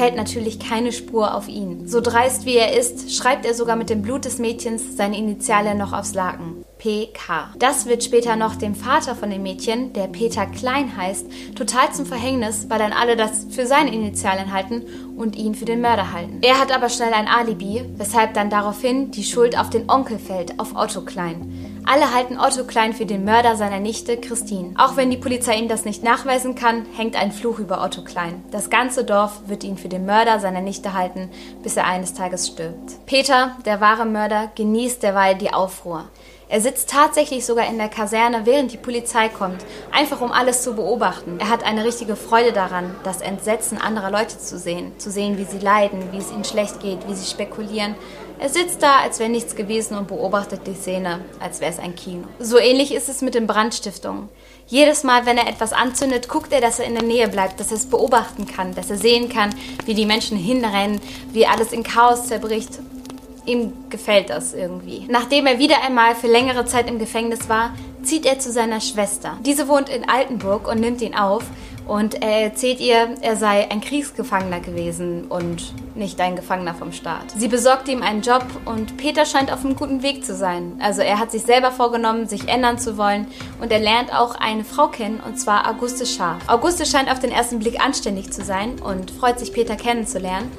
fällt 0.00 0.16
natürlich 0.16 0.58
keine 0.58 0.92
Spur 0.92 1.34
auf 1.34 1.46
ihn. 1.46 1.86
So 1.86 2.00
dreist 2.00 2.46
wie 2.46 2.56
er 2.56 2.74
ist, 2.74 3.14
schreibt 3.14 3.44
er 3.44 3.52
sogar 3.52 3.76
mit 3.76 3.90
dem 3.90 4.00
Blut 4.00 4.24
des 4.24 4.38
Mädchens 4.38 4.96
seine 4.96 5.18
Initiale 5.18 5.74
noch 5.74 5.92
aufs 5.92 6.14
Laken. 6.14 6.64
PK. 6.78 7.52
Das 7.58 7.84
wird 7.84 8.02
später 8.02 8.34
noch 8.36 8.56
dem 8.56 8.74
Vater 8.74 9.14
von 9.14 9.28
dem 9.28 9.42
Mädchen, 9.42 9.92
der 9.92 10.06
Peter 10.06 10.46
Klein 10.46 10.96
heißt, 10.96 11.26
total 11.54 11.92
zum 11.92 12.06
Verhängnis, 12.06 12.64
weil 12.70 12.78
dann 12.78 12.94
alle 12.94 13.14
das 13.14 13.46
für 13.50 13.66
seine 13.66 13.92
Initialen 13.92 14.54
halten 14.54 14.86
und 15.18 15.36
ihn 15.36 15.54
für 15.54 15.66
den 15.66 15.82
Mörder 15.82 16.14
halten. 16.14 16.38
Er 16.40 16.58
hat 16.58 16.74
aber 16.74 16.88
schnell 16.88 17.12
ein 17.12 17.28
Alibi, 17.28 17.84
weshalb 17.98 18.32
dann 18.32 18.48
daraufhin 18.48 19.10
die 19.10 19.24
Schuld 19.24 19.58
auf 19.58 19.68
den 19.68 19.90
Onkel 19.90 20.18
fällt, 20.18 20.58
auf 20.58 20.74
Otto 20.74 21.02
Klein. 21.02 21.69
Alle 21.86 22.14
halten 22.14 22.38
Otto 22.38 22.64
Klein 22.64 22.92
für 22.92 23.06
den 23.06 23.24
Mörder 23.24 23.56
seiner 23.56 23.80
Nichte 23.80 24.16
Christine. 24.16 24.74
Auch 24.76 24.96
wenn 24.96 25.10
die 25.10 25.16
Polizei 25.16 25.56
ihm 25.56 25.68
das 25.68 25.84
nicht 25.84 26.04
nachweisen 26.04 26.54
kann, 26.54 26.84
hängt 26.96 27.16
ein 27.16 27.32
Fluch 27.32 27.58
über 27.58 27.82
Otto 27.82 28.02
Klein. 28.02 28.44
Das 28.50 28.70
ganze 28.70 29.04
Dorf 29.04 29.42
wird 29.46 29.64
ihn 29.64 29.76
für 29.76 29.88
den 29.88 30.06
Mörder 30.06 30.38
seiner 30.40 30.60
Nichte 30.60 30.92
halten, 30.92 31.30
bis 31.62 31.76
er 31.76 31.86
eines 31.86 32.14
Tages 32.14 32.46
stirbt. 32.46 33.04
Peter, 33.06 33.56
der 33.64 33.80
wahre 33.80 34.06
Mörder, 34.06 34.50
genießt 34.54 35.02
derweil 35.02 35.36
die 35.36 35.52
Aufruhr. 35.52 36.04
Er 36.52 36.60
sitzt 36.60 36.90
tatsächlich 36.90 37.46
sogar 37.46 37.68
in 37.68 37.78
der 37.78 37.88
Kaserne, 37.88 38.44
während 38.44 38.72
die 38.72 38.76
Polizei 38.76 39.28
kommt, 39.28 39.64
einfach 39.92 40.20
um 40.20 40.32
alles 40.32 40.62
zu 40.62 40.74
beobachten. 40.74 41.38
Er 41.38 41.48
hat 41.48 41.62
eine 41.62 41.84
richtige 41.84 42.16
Freude 42.16 42.52
daran, 42.52 42.92
das 43.04 43.20
Entsetzen 43.20 43.78
anderer 43.78 44.10
Leute 44.10 44.36
zu 44.36 44.58
sehen, 44.58 44.98
zu 44.98 45.12
sehen, 45.12 45.38
wie 45.38 45.44
sie 45.44 45.64
leiden, 45.64 46.10
wie 46.10 46.18
es 46.18 46.32
ihnen 46.32 46.44
schlecht 46.44 46.80
geht, 46.80 47.06
wie 47.06 47.14
sie 47.14 47.30
spekulieren. 47.30 47.94
Er 48.40 48.48
sitzt 48.48 48.82
da, 48.82 48.98
als 48.98 49.20
wäre 49.20 49.30
nichts 49.30 49.54
gewesen 49.54 49.96
und 49.96 50.08
beobachtet 50.08 50.66
die 50.66 50.74
Szene, 50.74 51.20
als 51.38 51.60
wäre 51.60 51.70
es 51.70 51.78
ein 51.78 51.94
Kino. 51.94 52.24
So 52.40 52.58
ähnlich 52.58 52.92
ist 52.92 53.08
es 53.08 53.22
mit 53.22 53.36
den 53.36 53.46
Brandstiftungen. 53.46 54.28
Jedes 54.66 55.04
Mal, 55.04 55.26
wenn 55.26 55.38
er 55.38 55.46
etwas 55.46 55.72
anzündet, 55.72 56.28
guckt 56.28 56.52
er, 56.52 56.60
dass 56.60 56.80
er 56.80 56.86
in 56.86 56.94
der 56.94 57.04
Nähe 57.04 57.28
bleibt, 57.28 57.60
dass 57.60 57.70
er 57.70 57.76
es 57.76 57.86
beobachten 57.86 58.48
kann, 58.48 58.74
dass 58.74 58.90
er 58.90 58.98
sehen 58.98 59.28
kann, 59.28 59.54
wie 59.84 59.94
die 59.94 60.06
Menschen 60.06 60.36
hinrennen, 60.36 61.00
wie 61.32 61.46
alles 61.46 61.70
in 61.70 61.84
Chaos 61.84 62.26
zerbricht 62.26 62.80
Ihm 63.46 63.72
gefällt 63.88 64.30
das 64.30 64.54
irgendwie. 64.54 65.06
Nachdem 65.08 65.46
er 65.46 65.58
wieder 65.58 65.82
einmal 65.82 66.14
für 66.14 66.26
längere 66.26 66.64
Zeit 66.66 66.88
im 66.88 66.98
Gefängnis 66.98 67.48
war, 67.48 67.72
zieht 68.02 68.26
er 68.26 68.38
zu 68.38 68.50
seiner 68.50 68.80
Schwester. 68.80 69.38
Diese 69.44 69.68
wohnt 69.68 69.88
in 69.88 70.08
Altenburg 70.08 70.68
und 70.68 70.80
nimmt 70.80 71.00
ihn 71.02 71.14
auf. 71.14 71.42
Und 71.86 72.22
er 72.22 72.42
erzählt 72.42 72.78
ihr, 72.78 73.16
er 73.20 73.34
sei 73.34 73.68
ein 73.68 73.80
Kriegsgefangener 73.80 74.60
gewesen 74.60 75.24
und 75.24 75.72
nicht 75.96 76.20
ein 76.20 76.36
Gefangener 76.36 76.74
vom 76.74 76.92
Staat. 76.92 77.32
Sie 77.36 77.48
besorgt 77.48 77.88
ihm 77.88 78.02
einen 78.02 78.22
Job 78.22 78.44
und 78.64 78.96
Peter 78.96 79.24
scheint 79.24 79.52
auf 79.52 79.64
einem 79.64 79.74
guten 79.74 80.02
Weg 80.02 80.24
zu 80.24 80.36
sein. 80.36 80.78
Also 80.80 81.02
er 81.02 81.18
hat 81.18 81.32
sich 81.32 81.42
selber 81.42 81.72
vorgenommen, 81.72 82.28
sich 82.28 82.46
ändern 82.46 82.78
zu 82.78 82.96
wollen 82.96 83.26
und 83.60 83.72
er 83.72 83.80
lernt 83.80 84.14
auch 84.14 84.36
eine 84.36 84.62
Frau 84.62 84.86
kennen 84.86 85.20
und 85.26 85.40
zwar 85.40 85.68
Auguste 85.68 86.06
Scharf. 86.06 86.40
Auguste 86.46 86.86
scheint 86.86 87.10
auf 87.10 87.18
den 87.18 87.32
ersten 87.32 87.58
Blick 87.58 87.84
anständig 87.84 88.30
zu 88.30 88.44
sein 88.44 88.78
und 88.78 89.10
freut 89.10 89.40
sich, 89.40 89.52
Peter 89.52 89.74
kennenzulernen. 89.74 90.52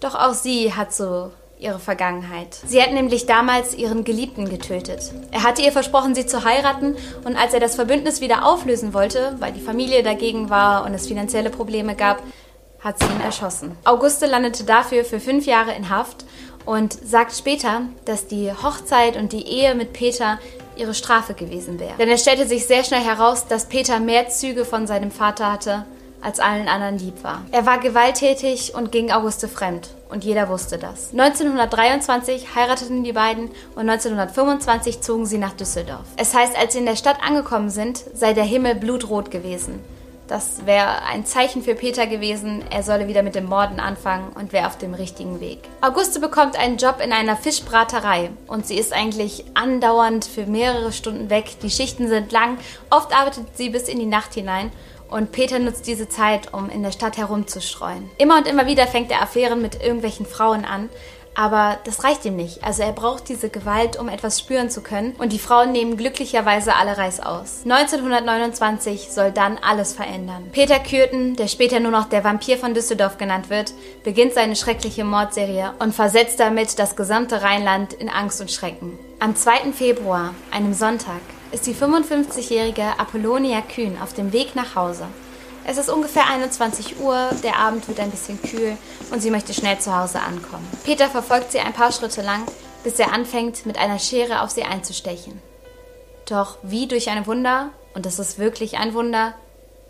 Doch 0.00 0.16
auch 0.16 0.34
sie 0.34 0.74
hat 0.74 0.92
so 0.92 1.30
ihre 1.62 1.78
Vergangenheit. 1.78 2.58
Sie 2.66 2.82
hat 2.82 2.92
nämlich 2.92 3.26
damals 3.26 3.74
ihren 3.74 4.04
Geliebten 4.04 4.48
getötet. 4.48 5.12
Er 5.30 5.42
hatte 5.42 5.62
ihr 5.62 5.72
versprochen, 5.72 6.14
sie 6.14 6.26
zu 6.26 6.44
heiraten 6.44 6.96
und 7.24 7.36
als 7.36 7.54
er 7.54 7.60
das 7.60 7.74
Verbündnis 7.74 8.20
wieder 8.20 8.44
auflösen 8.44 8.92
wollte, 8.94 9.36
weil 9.38 9.52
die 9.52 9.60
Familie 9.60 10.02
dagegen 10.02 10.50
war 10.50 10.84
und 10.84 10.94
es 10.94 11.06
finanzielle 11.06 11.50
Probleme 11.50 11.94
gab, 11.94 12.22
hat 12.80 12.98
sie 12.98 13.06
ihn 13.06 13.20
erschossen. 13.20 13.76
Auguste 13.84 14.26
landete 14.26 14.64
dafür 14.64 15.04
für 15.04 15.20
fünf 15.20 15.46
Jahre 15.46 15.72
in 15.74 15.88
Haft 15.88 16.24
und 16.64 16.92
sagt 16.92 17.32
später, 17.34 17.82
dass 18.04 18.26
die 18.26 18.50
Hochzeit 18.52 19.16
und 19.16 19.32
die 19.32 19.46
Ehe 19.46 19.74
mit 19.74 19.92
Peter 19.92 20.38
ihre 20.76 20.94
Strafe 20.94 21.34
gewesen 21.34 21.78
wäre. 21.78 21.94
Denn 21.98 22.08
es 22.08 22.22
stellte 22.22 22.46
sich 22.46 22.66
sehr 22.66 22.82
schnell 22.82 23.02
heraus, 23.02 23.46
dass 23.46 23.68
Peter 23.68 24.00
mehr 24.00 24.28
Züge 24.28 24.64
von 24.64 24.86
seinem 24.86 25.10
Vater 25.10 25.52
hatte 25.52 25.84
als 26.20 26.40
allen 26.40 26.68
anderen 26.68 26.98
lieb 26.98 27.24
war. 27.24 27.42
Er 27.50 27.66
war 27.66 27.78
gewalttätig 27.78 28.74
und 28.74 28.92
ging 28.92 29.10
Auguste 29.10 29.48
fremd 29.48 29.90
und 30.12 30.24
jeder 30.24 30.48
wusste 30.48 30.78
das. 30.78 31.10
1923 31.12 32.54
heirateten 32.54 33.02
die 33.02 33.12
beiden 33.12 33.50
und 33.74 33.88
1925 33.88 35.00
zogen 35.00 35.26
sie 35.26 35.38
nach 35.38 35.54
Düsseldorf. 35.54 36.04
Es 36.16 36.34
heißt, 36.34 36.56
als 36.56 36.74
sie 36.74 36.80
in 36.80 36.86
der 36.86 36.96
Stadt 36.96 37.16
angekommen 37.26 37.70
sind, 37.70 38.04
sei 38.14 38.34
der 38.34 38.44
Himmel 38.44 38.74
blutrot 38.74 39.30
gewesen. 39.30 39.80
Das 40.28 40.64
wäre 40.64 41.02
ein 41.02 41.26
Zeichen 41.26 41.62
für 41.62 41.74
Peter 41.74 42.06
gewesen, 42.06 42.64
er 42.70 42.82
solle 42.82 43.08
wieder 43.08 43.22
mit 43.22 43.34
dem 43.34 43.46
Morden 43.46 43.80
anfangen 43.80 44.32
und 44.34 44.52
wäre 44.52 44.66
auf 44.66 44.78
dem 44.78 44.94
richtigen 44.94 45.40
Weg. 45.40 45.58
Auguste 45.80 46.20
bekommt 46.20 46.58
einen 46.58 46.78
Job 46.78 47.02
in 47.04 47.12
einer 47.12 47.36
Fischbraterei 47.36 48.30
und 48.46 48.66
sie 48.66 48.76
ist 48.76 48.92
eigentlich 48.92 49.44
andauernd 49.54 50.24
für 50.24 50.46
mehrere 50.46 50.92
Stunden 50.92 51.28
weg. 51.28 51.60
Die 51.62 51.70
Schichten 51.70 52.08
sind 52.08 52.32
lang, 52.32 52.56
oft 52.88 53.14
arbeitet 53.14 53.44
sie 53.56 53.70
bis 53.70 53.88
in 53.88 53.98
die 53.98 54.06
Nacht 54.06 54.32
hinein 54.34 54.70
und 55.12 55.32
Peter 55.32 55.58
nutzt 55.58 55.86
diese 55.86 56.08
Zeit, 56.08 56.52
um 56.52 56.70
in 56.70 56.82
der 56.82 56.92
Stadt 56.92 57.16
herumzustreuen. 57.16 58.10
Immer 58.18 58.38
und 58.38 58.48
immer 58.48 58.66
wieder 58.66 58.86
fängt 58.86 59.10
er 59.10 59.22
Affären 59.22 59.62
mit 59.62 59.82
irgendwelchen 59.82 60.26
Frauen 60.26 60.64
an, 60.64 60.88
aber 61.34 61.78
das 61.84 62.04
reicht 62.04 62.24
ihm 62.24 62.36
nicht. 62.36 62.62
Also 62.62 62.82
er 62.82 62.92
braucht 62.92 63.28
diese 63.28 63.48
Gewalt, 63.48 63.98
um 63.98 64.08
etwas 64.08 64.38
spüren 64.38 64.70
zu 64.70 64.82
können. 64.82 65.14
Und 65.18 65.32
die 65.32 65.38
Frauen 65.38 65.72
nehmen 65.72 65.96
glücklicherweise 65.96 66.74
alle 66.74 66.98
Reis 66.98 67.20
aus. 67.20 67.62
1929 67.64 69.08
soll 69.10 69.32
dann 69.32 69.58
alles 69.58 69.94
verändern. 69.94 70.50
Peter 70.52 70.78
Kürten, 70.78 71.36
der 71.36 71.48
später 71.48 71.80
nur 71.80 71.90
noch 71.90 72.08
der 72.08 72.24
Vampir 72.24 72.58
von 72.58 72.74
Düsseldorf 72.74 73.16
genannt 73.16 73.48
wird, 73.48 73.72
beginnt 74.04 74.34
seine 74.34 74.56
schreckliche 74.56 75.04
Mordserie 75.04 75.72
und 75.78 75.94
versetzt 75.94 76.38
damit 76.38 76.78
das 76.78 76.96
gesamte 76.96 77.42
Rheinland 77.42 77.94
in 77.94 78.08
Angst 78.08 78.40
und 78.40 78.50
Schrecken. 78.50 78.98
Am 79.18 79.34
2. 79.34 79.72
Februar, 79.72 80.34
einem 80.50 80.74
Sonntag, 80.74 81.20
ist 81.52 81.66
die 81.66 81.74
55-jährige 81.74 82.98
Apollonia 82.98 83.60
Kühn 83.60 83.98
auf 84.02 84.14
dem 84.14 84.32
Weg 84.32 84.56
nach 84.56 84.74
Hause. 84.74 85.06
Es 85.64 85.78
ist 85.78 85.90
ungefähr 85.90 86.26
21 86.26 86.98
Uhr, 87.00 87.30
der 87.44 87.58
Abend 87.58 87.86
wird 87.86 88.00
ein 88.00 88.10
bisschen 88.10 88.40
kühl 88.42 88.76
und 89.12 89.20
sie 89.20 89.30
möchte 89.30 89.54
schnell 89.54 89.78
zu 89.78 89.96
Hause 89.96 90.20
ankommen. 90.20 90.66
Peter 90.84 91.08
verfolgt 91.08 91.52
sie 91.52 91.60
ein 91.60 91.74
paar 91.74 91.92
Schritte 91.92 92.22
lang, 92.22 92.44
bis 92.82 92.98
er 92.98 93.12
anfängt, 93.12 93.64
mit 93.66 93.78
einer 93.78 93.98
Schere 93.98 94.42
auf 94.42 94.50
sie 94.50 94.64
einzustechen. 94.64 95.40
Doch 96.26 96.56
wie 96.62 96.88
durch 96.88 97.10
ein 97.10 97.26
Wunder, 97.26 97.70
und 97.94 98.06
es 98.06 98.18
ist 98.18 98.38
wirklich 98.38 98.78
ein 98.78 98.94
Wunder, 98.94 99.34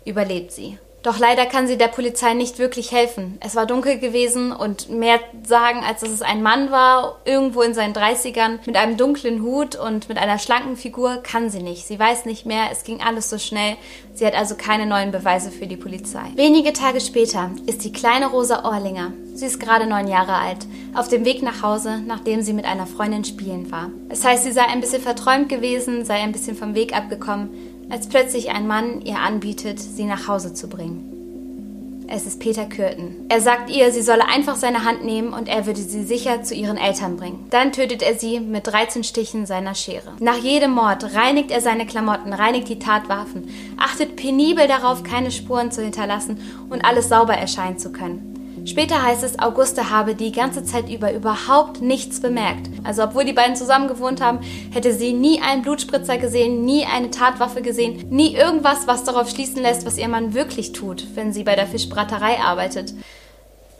überlebt 0.05 0.51
sie. 0.51 0.77
Doch 1.03 1.19
leider 1.19 1.45
kann 1.45 1.67
sie 1.67 1.77
der 1.77 1.89
Polizei 1.89 2.33
nicht 2.33 2.59
wirklich 2.59 2.93
helfen. 2.93 3.37
Es 3.41 3.55
war 3.55 3.65
dunkel 3.65 3.99
gewesen 3.99 4.53
und 4.53 4.89
mehr 4.89 5.19
sagen, 5.45 5.83
als 5.85 5.99
dass 5.99 6.09
es 6.09 6.21
ein 6.21 6.41
Mann 6.41 6.71
war, 6.71 7.19
irgendwo 7.25 7.61
in 7.61 7.73
seinen 7.73 7.93
30ern, 7.93 8.59
mit 8.65 8.77
einem 8.77 8.95
dunklen 8.95 9.43
Hut 9.43 9.75
und 9.75 10.07
mit 10.07 10.17
einer 10.17 10.39
schlanken 10.39 10.77
Figur, 10.77 11.17
kann 11.21 11.49
sie 11.49 11.61
nicht. 11.61 11.85
Sie 11.85 11.99
weiß 11.99 12.25
nicht 12.25 12.45
mehr, 12.45 12.69
es 12.71 12.85
ging 12.85 13.01
alles 13.01 13.29
so 13.29 13.37
schnell. 13.37 13.75
Sie 14.13 14.25
hat 14.25 14.33
also 14.33 14.55
keine 14.55 14.85
neuen 14.85 15.11
Beweise 15.11 15.51
für 15.51 15.67
die 15.67 15.75
Polizei. 15.75 16.23
Wenige 16.35 16.71
Tage 16.71 17.01
später 17.01 17.51
ist 17.65 17.83
die 17.83 17.91
kleine 17.91 18.27
Rosa 18.27 18.63
Orlinger, 18.63 19.11
sie 19.33 19.47
ist 19.47 19.59
gerade 19.59 19.87
neun 19.87 20.07
Jahre 20.07 20.35
alt, 20.35 20.67
auf 20.93 21.09
dem 21.09 21.25
Weg 21.25 21.41
nach 21.41 21.63
Hause, 21.63 21.99
nachdem 22.05 22.41
sie 22.41 22.53
mit 22.53 22.65
einer 22.65 22.85
Freundin 22.87 23.25
spielen 23.25 23.71
war. 23.71 23.89
Es 24.09 24.23
heißt, 24.23 24.43
sie 24.43 24.51
sei 24.51 24.63
ein 24.63 24.81
bisschen 24.81 25.01
verträumt 25.01 25.49
gewesen, 25.49 26.05
sei 26.05 26.21
ein 26.21 26.31
bisschen 26.31 26.55
vom 26.55 26.75
Weg 26.75 26.95
abgekommen, 26.95 27.49
als 27.89 28.07
plötzlich 28.07 28.51
ein 28.51 28.67
Mann 28.67 29.01
ihr 29.01 29.19
anbietet, 29.19 29.79
sie 29.79 30.05
nach 30.05 30.27
Hause 30.27 30.53
zu 30.53 30.67
bringen. 30.67 31.13
Es 32.07 32.27
ist 32.27 32.39
Peter 32.39 32.65
Kürten. 32.65 33.25
Er 33.29 33.41
sagt 33.41 33.69
ihr, 33.69 33.91
sie 33.91 34.01
solle 34.01 34.27
einfach 34.27 34.55
seine 34.55 34.83
Hand 34.83 35.03
nehmen 35.03 35.33
und 35.33 35.47
er 35.47 35.65
würde 35.65 35.79
sie 35.79 36.03
sicher 36.03 36.43
zu 36.43 36.53
ihren 36.53 36.77
Eltern 36.77 37.17
bringen. 37.17 37.47
Dann 37.49 37.71
tötet 37.71 38.03
er 38.03 38.15
sie 38.15 38.39
mit 38.39 38.67
13 38.67 39.03
Stichen 39.03 39.45
seiner 39.45 39.73
Schere. 39.73 40.11
Nach 40.19 40.37
jedem 40.37 40.71
Mord 40.71 41.15
reinigt 41.15 41.49
er 41.49 41.61
seine 41.61 41.85
Klamotten, 41.87 42.33
reinigt 42.33 42.69
die 42.69 42.77
Tatwaffen, 42.77 43.49
achtet 43.77 44.15
penibel 44.15 44.67
darauf, 44.67 45.03
keine 45.03 45.31
Spuren 45.31 45.71
zu 45.71 45.81
hinterlassen 45.81 46.39
und 46.69 46.85
alles 46.85 47.09
sauber 47.09 47.33
erscheinen 47.33 47.79
zu 47.79 47.91
können. 47.91 48.32
Später 48.65 49.03
heißt 49.03 49.23
es, 49.23 49.39
Auguste 49.39 49.89
habe 49.89 50.15
die 50.15 50.31
ganze 50.31 50.63
Zeit 50.63 50.89
über 50.89 51.11
überhaupt 51.11 51.81
nichts 51.81 52.21
bemerkt. 52.21 52.69
Also 52.85 53.03
obwohl 53.03 53.25
die 53.25 53.33
beiden 53.33 53.57
zusammen 53.57 53.89
gewohnt 53.89 54.21
haben, 54.21 54.39
hätte 54.71 54.93
sie 54.93 55.11
nie 55.13 55.41
einen 55.41 55.63
Blutspritzer 55.63 56.17
gesehen, 56.17 56.63
nie 56.63 56.85
eine 56.85 57.11
Tatwaffe 57.11 57.61
gesehen, 57.61 58.07
nie 58.09 58.35
irgendwas, 58.35 58.87
was 58.87 59.03
darauf 59.03 59.29
schließen 59.29 59.61
lässt, 59.61 59.85
was 59.85 59.97
ihr 59.97 60.07
Mann 60.07 60.33
wirklich 60.33 60.71
tut, 60.71 61.05
wenn 61.15 61.33
sie 61.33 61.43
bei 61.43 61.55
der 61.55 61.67
Fischbraterei 61.67 62.39
arbeitet. 62.39 62.93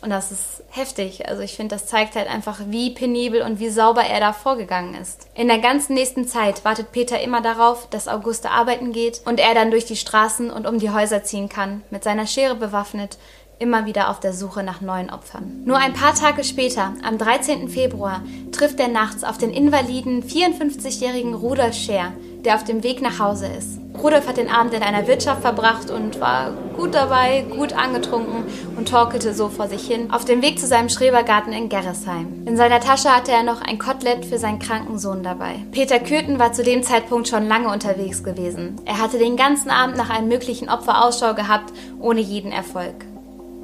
Und 0.01 0.09
das 0.09 0.33
ist 0.33 0.63
heftig. 0.69 1.29
Also 1.29 1.41
ich 1.43 1.55
finde, 1.55 1.75
das 1.75 1.85
zeigt 1.85 2.15
halt 2.15 2.27
einfach, 2.27 2.59
wie 2.67 2.89
penibel 2.89 3.41
und 3.41 3.61
wie 3.61 3.69
sauber 3.69 4.03
er 4.03 4.19
da 4.19 4.33
vorgegangen 4.33 4.95
ist. 4.95 5.27
In 5.33 5.47
der 5.47 5.59
ganzen 5.59 5.93
nächsten 5.93 6.27
Zeit 6.27 6.65
wartet 6.65 6.91
Peter 6.91 7.21
immer 7.21 7.41
darauf, 7.41 7.87
dass 7.89 8.09
Auguste 8.09 8.51
arbeiten 8.51 8.91
geht 8.91 9.21
und 9.23 9.39
er 9.39 9.53
dann 9.53 9.71
durch 9.71 9.85
die 9.85 9.95
Straßen 9.95 10.51
und 10.51 10.67
um 10.67 10.77
die 10.77 10.89
Häuser 10.89 11.23
ziehen 11.23 11.47
kann, 11.47 11.83
mit 11.89 12.03
seiner 12.03 12.27
Schere 12.27 12.55
bewaffnet, 12.55 13.17
immer 13.59 13.85
wieder 13.85 14.09
auf 14.09 14.19
der 14.19 14.33
Suche 14.33 14.63
nach 14.63 14.81
neuen 14.81 15.09
Opfern. 15.09 15.63
Nur 15.65 15.77
ein 15.77 15.93
paar 15.93 16.13
Tage 16.13 16.43
später, 16.43 16.93
am 17.03 17.17
13. 17.17 17.69
Februar, 17.69 18.21
trifft 18.51 18.79
er 18.79 18.87
nachts 18.87 19.23
auf 19.23 19.37
den 19.37 19.51
invaliden 19.51 20.23
54-jährigen 20.23 21.33
Rudolf 21.33 21.75
Scher, 21.75 22.11
der 22.43 22.55
auf 22.55 22.63
dem 22.63 22.83
Weg 22.83 23.01
nach 23.01 23.19
Hause 23.19 23.47
ist. 23.47 23.79
Rudolf 23.97 24.27
hat 24.27 24.37
den 24.37 24.49
Abend 24.49 24.73
in 24.73 24.83
einer 24.83 25.07
Wirtschaft 25.07 25.41
verbracht 25.41 25.89
und 25.89 26.19
war 26.19 26.51
gut 26.75 26.93
dabei, 26.95 27.45
gut 27.55 27.73
angetrunken 27.73 28.43
und 28.75 28.89
torkelte 28.89 29.33
so 29.33 29.49
vor 29.49 29.67
sich 29.67 29.87
hin 29.87 30.11
auf 30.11 30.25
dem 30.25 30.41
Weg 30.41 30.59
zu 30.59 30.67
seinem 30.67 30.89
Schrebergarten 30.89 31.53
in 31.53 31.69
Gerresheim. 31.69 32.45
In 32.45 32.57
seiner 32.57 32.79
Tasche 32.79 33.15
hatte 33.15 33.31
er 33.31 33.43
noch 33.43 33.61
ein 33.61 33.77
Kotelett 33.77 34.25
für 34.25 34.39
seinen 34.39 34.59
kranken 34.59 34.97
Sohn 34.97 35.23
dabei. 35.23 35.63
Peter 35.71 35.99
Kürten 35.99 36.39
war 36.39 36.53
zu 36.53 36.63
dem 36.63 36.83
Zeitpunkt 36.83 37.27
schon 37.27 37.47
lange 37.47 37.71
unterwegs 37.71 38.23
gewesen. 38.23 38.75
Er 38.85 38.99
hatte 38.99 39.19
den 39.19 39.37
ganzen 39.37 39.69
Abend 39.69 39.95
nach 39.95 40.09
einem 40.09 40.27
möglichen 40.27 40.69
Opfer 40.69 41.05
Ausschau 41.05 41.35
gehabt, 41.35 41.71
ohne 41.99 42.19
jeden 42.19 42.51
Erfolg 42.51 43.05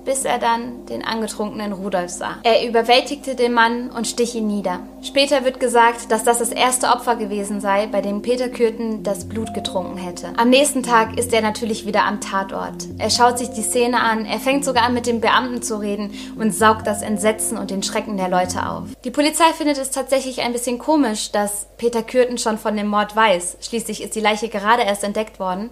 bis 0.10 0.26
er 0.26 0.40
dann 0.40 0.88
den 0.88 1.06
angetrunkenen 1.06 1.72
Rudolf 1.72 2.10
sah. 2.10 2.40
Er 2.42 2.68
überwältigte 2.68 3.36
den 3.36 3.54
Mann 3.54 3.92
und 3.92 4.08
stich 4.08 4.34
ihn 4.34 4.48
nieder. 4.48 4.80
Später 5.04 5.46
wird 5.46 5.60
gesagt, 5.60 6.12
dass 6.12 6.24
das 6.24 6.40
das 6.40 6.50
erste 6.50 6.88
Opfer 6.88 7.16
gewesen 7.16 7.62
sei, 7.62 7.86
bei 7.86 8.02
dem 8.02 8.24
Peter 8.24 8.50
Kürten 8.50 9.04
das 9.04 9.30
Blut 9.30 9.54
getrunken 9.54 9.98
hätte. 9.98 10.34
Am 10.36 10.50
nächsten 10.50 10.82
Tag 10.82 11.20
ist 11.20 11.32
er 11.32 11.44
natürlich 11.44 11.86
wieder 11.86 12.06
am 12.06 12.22
Tatort. 12.22 12.88
Er 12.98 13.12
schaut 13.12 13.38
sich 13.38 13.50
die 13.50 13.62
Szene 13.62 14.00
an, 14.00 14.26
er 14.26 14.40
fängt 14.40 14.66
sogar 14.66 14.86
an 14.86 14.96
mit 14.96 15.06
dem 15.06 15.22
Beamten 15.22 15.62
zu 15.62 15.80
reden 15.80 16.12
und 16.40 16.56
saugt 16.56 16.88
das 16.88 17.04
Entsetzen 17.04 17.60
und 17.60 17.70
den 17.70 17.84
Schrecken 17.84 18.18
der 18.18 18.30
Leute 18.30 18.68
auf. 18.68 18.86
Die 19.04 19.12
Polizei 19.12 19.54
findet 19.56 19.78
es 19.78 19.92
tatsächlich 19.92 20.42
ein 20.42 20.54
bisschen 20.54 20.80
komisch, 20.80 21.32
dass 21.32 21.68
Peter 21.78 22.02
Kürten 22.02 22.40
schon 22.40 22.58
von 22.58 22.76
dem 22.76 22.88
Mord 22.88 23.16
weiß. 23.16 23.58
Schließlich 23.62 24.02
ist 24.02 24.16
die 24.16 24.22
Leiche 24.22 24.50
gerade 24.50 24.82
erst 24.82 25.04
entdeckt 25.04 25.40
worden. 25.40 25.70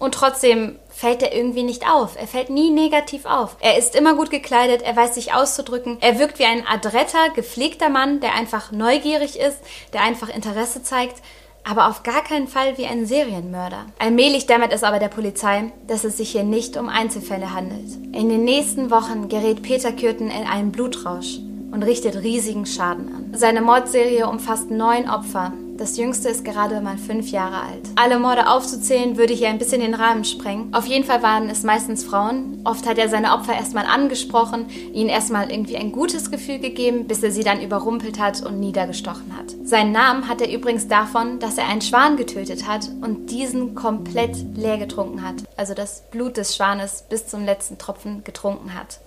Und 0.00 0.14
trotzdem 0.14 0.76
fällt 0.88 1.22
er 1.22 1.34
irgendwie 1.34 1.62
nicht 1.62 1.86
auf. 1.88 2.16
Er 2.18 2.26
fällt 2.26 2.50
nie 2.50 2.70
negativ 2.70 3.26
auf. 3.26 3.56
Er 3.60 3.78
ist 3.78 3.94
immer 3.94 4.14
gut 4.14 4.30
gekleidet, 4.30 4.82
er 4.82 4.96
weiß 4.96 5.14
sich 5.14 5.32
auszudrücken. 5.34 5.98
Er 6.00 6.18
wirkt 6.18 6.38
wie 6.38 6.46
ein 6.46 6.66
adretter, 6.66 7.28
gepflegter 7.34 7.90
Mann, 7.90 8.18
der 8.20 8.34
einfach 8.34 8.72
neugierig 8.72 9.38
ist, 9.38 9.58
der 9.92 10.02
einfach 10.02 10.34
Interesse 10.34 10.82
zeigt. 10.82 11.22
aber 11.64 11.88
auf 11.88 12.02
gar 12.02 12.22
keinen 12.24 12.48
Fall 12.48 12.78
wie 12.78 12.86
ein 12.86 13.06
Serienmörder. 13.06 13.86
Allmählich 13.98 14.46
dämmert 14.46 14.72
es 14.72 14.82
aber 14.82 14.98
der 14.98 15.08
Polizei, 15.08 15.72
dass 15.86 16.04
es 16.04 16.16
sich 16.16 16.30
hier 16.30 16.42
nicht 16.42 16.76
um 16.76 16.88
Einzelfälle 16.88 17.52
handelt. 17.52 17.92
In 18.12 18.28
den 18.28 18.44
nächsten 18.44 18.90
Wochen 18.90 19.28
gerät 19.28 19.62
Peter 19.62 19.92
Kürten 19.92 20.30
in 20.30 20.46
einen 20.46 20.72
Blutrausch 20.72 21.38
und 21.70 21.82
richtet 21.82 22.16
riesigen 22.16 22.66
Schaden 22.66 23.14
an. 23.14 23.38
Seine 23.38 23.60
Mordserie 23.60 24.26
umfasst 24.28 24.70
neun 24.70 25.08
Opfer, 25.08 25.52
das 25.80 25.96
jüngste 25.96 26.28
ist 26.28 26.44
gerade 26.44 26.82
mal 26.82 26.98
fünf 26.98 27.30
Jahre 27.30 27.62
alt. 27.62 27.88
Alle 27.96 28.18
Morde 28.18 28.50
aufzuzählen, 28.50 29.16
würde 29.16 29.32
hier 29.32 29.48
ein 29.48 29.56
bisschen 29.56 29.80
den 29.80 29.94
Rahmen 29.94 30.24
sprengen. 30.24 30.74
Auf 30.74 30.84
jeden 30.84 31.04
Fall 31.04 31.22
waren 31.22 31.48
es 31.48 31.62
meistens 31.62 32.04
Frauen. 32.04 32.60
Oft 32.64 32.86
hat 32.86 32.98
er 32.98 33.08
seine 33.08 33.32
Opfer 33.32 33.54
erstmal 33.54 33.86
angesprochen, 33.86 34.66
ihnen 34.92 35.08
erstmal 35.08 35.50
irgendwie 35.50 35.78
ein 35.78 35.90
gutes 35.90 36.30
Gefühl 36.30 36.58
gegeben, 36.58 37.06
bis 37.06 37.22
er 37.22 37.30
sie 37.30 37.44
dann 37.44 37.62
überrumpelt 37.62 38.20
hat 38.20 38.42
und 38.42 38.60
niedergestochen 38.60 39.34
hat. 39.34 39.54
Seinen 39.64 39.92
Namen 39.92 40.28
hat 40.28 40.42
er 40.42 40.52
übrigens 40.52 40.86
davon, 40.86 41.38
dass 41.38 41.56
er 41.56 41.66
einen 41.66 41.80
Schwan 41.80 42.18
getötet 42.18 42.68
hat 42.68 42.90
und 43.00 43.30
diesen 43.30 43.74
komplett 43.74 44.36
leer 44.54 44.76
getrunken 44.76 45.26
hat. 45.26 45.36
Also 45.56 45.72
das 45.72 46.02
Blut 46.10 46.36
des 46.36 46.54
Schwanes 46.54 47.06
bis 47.08 47.26
zum 47.26 47.46
letzten 47.46 47.78
Tropfen 47.78 48.22
getrunken 48.22 48.74
hat. 48.74 49.00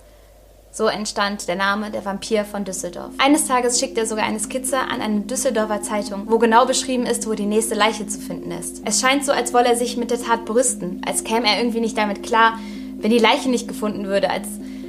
So 0.76 0.88
entstand 0.88 1.46
der 1.46 1.54
Name 1.54 1.92
der 1.92 2.04
Vampir 2.04 2.44
von 2.44 2.64
Düsseldorf. 2.64 3.12
Eines 3.18 3.46
Tages 3.46 3.78
schickt 3.78 3.96
er 3.96 4.06
sogar 4.06 4.24
eine 4.24 4.40
Skizze 4.40 4.76
an 4.76 5.00
eine 5.00 5.20
Düsseldorfer 5.20 5.82
Zeitung, 5.82 6.24
wo 6.26 6.38
genau 6.38 6.66
beschrieben 6.66 7.06
ist, 7.06 7.28
wo 7.28 7.34
die 7.34 7.46
nächste 7.46 7.76
Leiche 7.76 8.08
zu 8.08 8.18
finden 8.18 8.50
ist. 8.50 8.82
Es 8.84 9.00
scheint 9.00 9.24
so, 9.24 9.30
als 9.30 9.54
wolle 9.54 9.68
er 9.68 9.76
sich 9.76 9.96
mit 9.96 10.10
der 10.10 10.20
Tat 10.20 10.44
brüsten, 10.46 11.00
als 11.06 11.22
käme 11.22 11.46
er 11.46 11.58
irgendwie 11.58 11.78
nicht 11.78 11.96
damit 11.96 12.24
klar, 12.24 12.58
wenn 12.96 13.12
die 13.12 13.20
Leiche 13.20 13.50
nicht 13.50 13.68
gefunden 13.68 14.06
würde, 14.06 14.30
als 14.30 14.48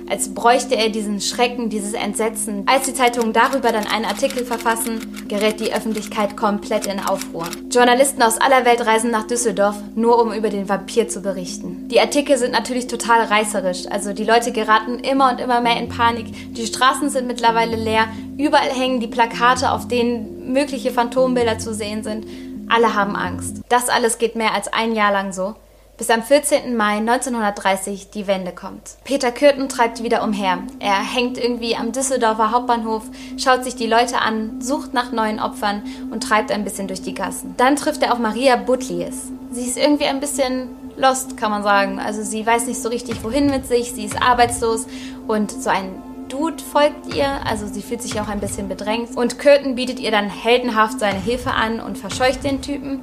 als 0.09 0.33
bräuchte 0.33 0.75
er 0.75 0.89
diesen 0.89 1.19
Schrecken, 1.21 1.69
dieses 1.69 1.93
Entsetzen. 1.93 2.63
Als 2.67 2.85
die 2.85 2.93
Zeitungen 2.93 3.33
darüber 3.33 3.71
dann 3.71 3.87
einen 3.87 4.05
Artikel 4.05 4.45
verfassen, 4.45 5.25
gerät 5.27 5.59
die 5.59 5.73
Öffentlichkeit 5.73 6.37
komplett 6.37 6.85
in 6.85 6.99
Aufruhr. 6.99 7.47
Journalisten 7.71 8.21
aus 8.21 8.37
aller 8.39 8.65
Welt 8.65 8.85
reisen 8.85 9.11
nach 9.11 9.25
Düsseldorf, 9.27 9.75
nur 9.95 10.21
um 10.21 10.33
über 10.33 10.49
den 10.49 10.69
Vampir 10.69 11.07
zu 11.07 11.21
berichten. 11.21 11.87
Die 11.89 11.99
Artikel 11.99 12.37
sind 12.37 12.51
natürlich 12.51 12.87
total 12.87 13.25
reißerisch, 13.25 13.87
also 13.89 14.13
die 14.13 14.23
Leute 14.23 14.51
geraten 14.51 14.99
immer 14.99 15.31
und 15.31 15.39
immer 15.39 15.61
mehr 15.61 15.77
in 15.77 15.89
Panik. 15.89 16.53
Die 16.53 16.65
Straßen 16.65 17.09
sind 17.09 17.27
mittlerweile 17.27 17.75
leer, 17.75 18.07
überall 18.37 18.69
hängen 18.69 18.99
die 18.99 19.07
Plakate, 19.07 19.71
auf 19.71 19.87
denen 19.87 20.53
mögliche 20.53 20.91
Phantombilder 20.91 21.57
zu 21.57 21.73
sehen 21.73 22.03
sind. 22.03 22.25
Alle 22.67 22.93
haben 22.95 23.15
Angst. 23.15 23.61
Das 23.69 23.89
alles 23.89 24.17
geht 24.17 24.35
mehr 24.35 24.53
als 24.53 24.71
ein 24.71 24.95
Jahr 24.95 25.11
lang 25.11 25.33
so 25.33 25.55
bis 25.97 26.09
am 26.09 26.23
14. 26.23 26.75
Mai 26.75 26.97
1930 26.97 28.09
die 28.09 28.27
Wende 28.27 28.51
kommt. 28.51 28.97
Peter 29.03 29.31
Kürten 29.31 29.69
treibt 29.69 30.03
wieder 30.03 30.23
umher. 30.23 30.59
Er 30.79 31.01
hängt 31.01 31.37
irgendwie 31.37 31.75
am 31.75 31.91
Düsseldorfer 31.91 32.51
Hauptbahnhof, 32.51 33.03
schaut 33.37 33.63
sich 33.63 33.75
die 33.75 33.87
Leute 33.87 34.19
an, 34.19 34.61
sucht 34.61 34.93
nach 34.93 35.11
neuen 35.11 35.39
Opfern 35.39 35.83
und 36.11 36.23
treibt 36.23 36.51
ein 36.51 36.63
bisschen 36.63 36.87
durch 36.87 37.01
die 37.01 37.13
Gassen. 37.13 37.55
Dann 37.57 37.75
trifft 37.75 38.03
er 38.03 38.13
auf 38.13 38.19
Maria 38.19 38.55
Butlies. 38.57 39.31
Sie 39.51 39.65
ist 39.65 39.77
irgendwie 39.77 40.05
ein 40.05 40.19
bisschen 40.19 40.69
lost, 40.97 41.37
kann 41.37 41.51
man 41.51 41.63
sagen. 41.63 41.99
Also 41.99 42.23
sie 42.23 42.45
weiß 42.45 42.67
nicht 42.67 42.81
so 42.81 42.89
richtig, 42.89 43.23
wohin 43.23 43.47
mit 43.49 43.65
sich, 43.65 43.93
sie 43.93 44.05
ist 44.05 44.21
arbeitslos 44.21 44.87
und 45.27 45.51
so 45.51 45.69
ein 45.69 45.89
Dude 46.27 46.61
folgt 46.61 47.13
ihr, 47.13 47.27
also 47.45 47.67
sie 47.67 47.83
fühlt 47.83 48.01
sich 48.01 48.19
auch 48.19 48.27
ein 48.27 48.39
bisschen 48.39 48.67
bedrängt. 48.67 49.15
Und 49.15 49.37
Kürten 49.37 49.75
bietet 49.75 49.99
ihr 49.99 50.11
dann 50.11 50.27
heldenhaft 50.27 50.99
seine 50.99 51.19
Hilfe 51.19 51.51
an 51.51 51.79
und 51.79 51.97
verscheucht 51.97 52.43
den 52.43 52.61
Typen 52.61 53.01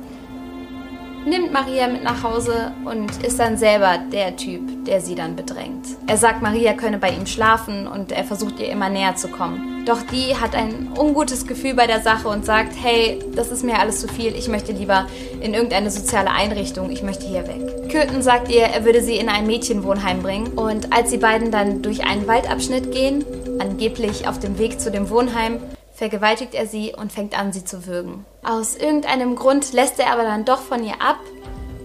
nimmt 1.27 1.53
Maria 1.53 1.89
mit 1.89 2.03
nach 2.03 2.23
Hause 2.23 2.73
und 2.85 3.23
ist 3.25 3.39
dann 3.39 3.57
selber 3.57 3.99
der 4.13 4.37
Typ, 4.37 4.85
der 4.85 5.01
sie 5.01 5.15
dann 5.15 5.37
bedrängt. 5.37 5.87
Er 6.07 6.17
sagt, 6.17 6.43
Maria 6.43 6.73
könne 6.73 6.99
bei 6.99 7.11
ihm 7.11 7.27
schlafen 7.27 7.87
und 7.87 8.13
er 8.13 8.25
versucht 8.25 8.59
ihr 8.61 8.71
immer 8.71 8.89
näher 8.89 9.17
zu 9.17 9.29
kommen. 9.29 9.85
Doch 9.85 10.03
die 10.03 10.37
hat 10.37 10.55
ein 10.55 10.89
ungutes 10.97 11.47
Gefühl 11.47 11.75
bei 11.75 11.87
der 11.87 12.01
Sache 12.01 12.29
und 12.29 12.45
sagt, 12.45 12.73
hey, 12.81 13.19
das 13.35 13.51
ist 13.51 13.65
mir 13.65 13.79
alles 13.79 14.01
zu 14.01 14.09
viel, 14.09 14.35
ich 14.35 14.49
möchte 14.49 14.73
lieber 14.73 15.07
in 15.41 15.55
irgendeine 15.55 15.91
soziale 15.91 16.31
Einrichtung, 16.31 16.91
ich 16.91 17.03
möchte 17.03 17.27
hier 17.27 17.47
weg. 17.47 17.91
Köthen 17.91 18.23
sagt 18.23 18.49
ihr, 18.49 18.63
er 18.63 18.85
würde 18.85 19.03
sie 19.03 19.17
in 19.17 19.29
ein 19.29 19.47
Mädchenwohnheim 19.47 20.23
bringen 20.23 20.49
und 20.55 20.93
als 20.93 21.11
die 21.11 21.19
beiden 21.19 21.51
dann 21.51 21.83
durch 21.83 22.05
einen 22.05 22.27
Waldabschnitt 22.29 22.93
gehen, 22.93 23.25
angeblich 23.59 24.29
auf 24.29 24.39
dem 24.39 24.59
Weg 24.59 24.81
zu 24.81 24.91
dem 24.91 25.11
Wohnheim, 25.11 25.61
vergewaltigt 26.03 26.55
er 26.55 26.67
sie 26.67 26.93
und 26.93 27.13
fängt 27.13 27.39
an, 27.39 27.53
sie 27.53 27.65
zu 27.65 27.87
würgen. 27.87 28.25
Aus 28.43 28.75
irgendeinem 28.75 29.37
Grund 29.37 29.73
lässt 29.73 30.01
er 30.01 30.11
aber 30.11 30.25
dann 30.25 30.45
doch 30.45 30.61
von 30.61 30.83
ihr 30.83 31.01
ab 31.01 31.21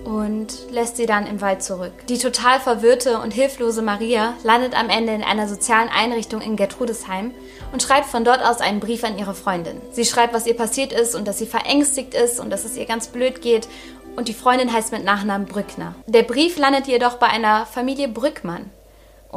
und 0.05 0.47
lässt 0.71 0.97
sie 0.97 1.05
dann 1.05 1.27
im 1.27 1.39
Wald 1.39 1.61
zurück. 1.61 1.91
Die 2.09 2.17
total 2.17 2.59
verwirrte 2.59 3.19
und 3.19 3.31
hilflose 3.31 3.83
Maria 3.83 4.33
landet 4.43 4.75
am 4.75 4.89
Ende 4.89 5.13
in 5.13 5.21
einer 5.21 5.47
sozialen 5.47 5.89
Einrichtung 5.89 6.41
in 6.41 6.55
Gertrudesheim 6.55 7.29
und 7.71 7.83
schreibt 7.83 8.07
von 8.07 8.23
dort 8.23 8.43
aus 8.43 8.59
einen 8.59 8.79
Brief 8.79 9.03
an 9.03 9.19
ihre 9.19 9.35
Freundin. 9.35 9.79
Sie 9.91 10.03
schreibt, 10.03 10.33
was 10.33 10.47
ihr 10.47 10.57
passiert 10.57 10.93
ist 10.93 11.13
und 11.13 11.27
dass 11.27 11.37
sie 11.37 11.45
verängstigt 11.45 12.15
ist 12.15 12.39
und 12.39 12.49
dass 12.49 12.65
es 12.65 12.75
ihr 12.75 12.85
ganz 12.85 13.09
blöd 13.09 13.43
geht 13.43 13.67
und 14.15 14.29
die 14.29 14.33
Freundin 14.33 14.73
heißt 14.73 14.91
mit 14.91 15.05
Nachnamen 15.05 15.45
Brückner. 15.45 15.93
Der 16.07 16.23
Brief 16.23 16.57
landet 16.57 16.87
jedoch 16.87 17.17
bei 17.17 17.27
einer 17.27 17.67
Familie 17.67 18.07
Brückmann 18.07 18.71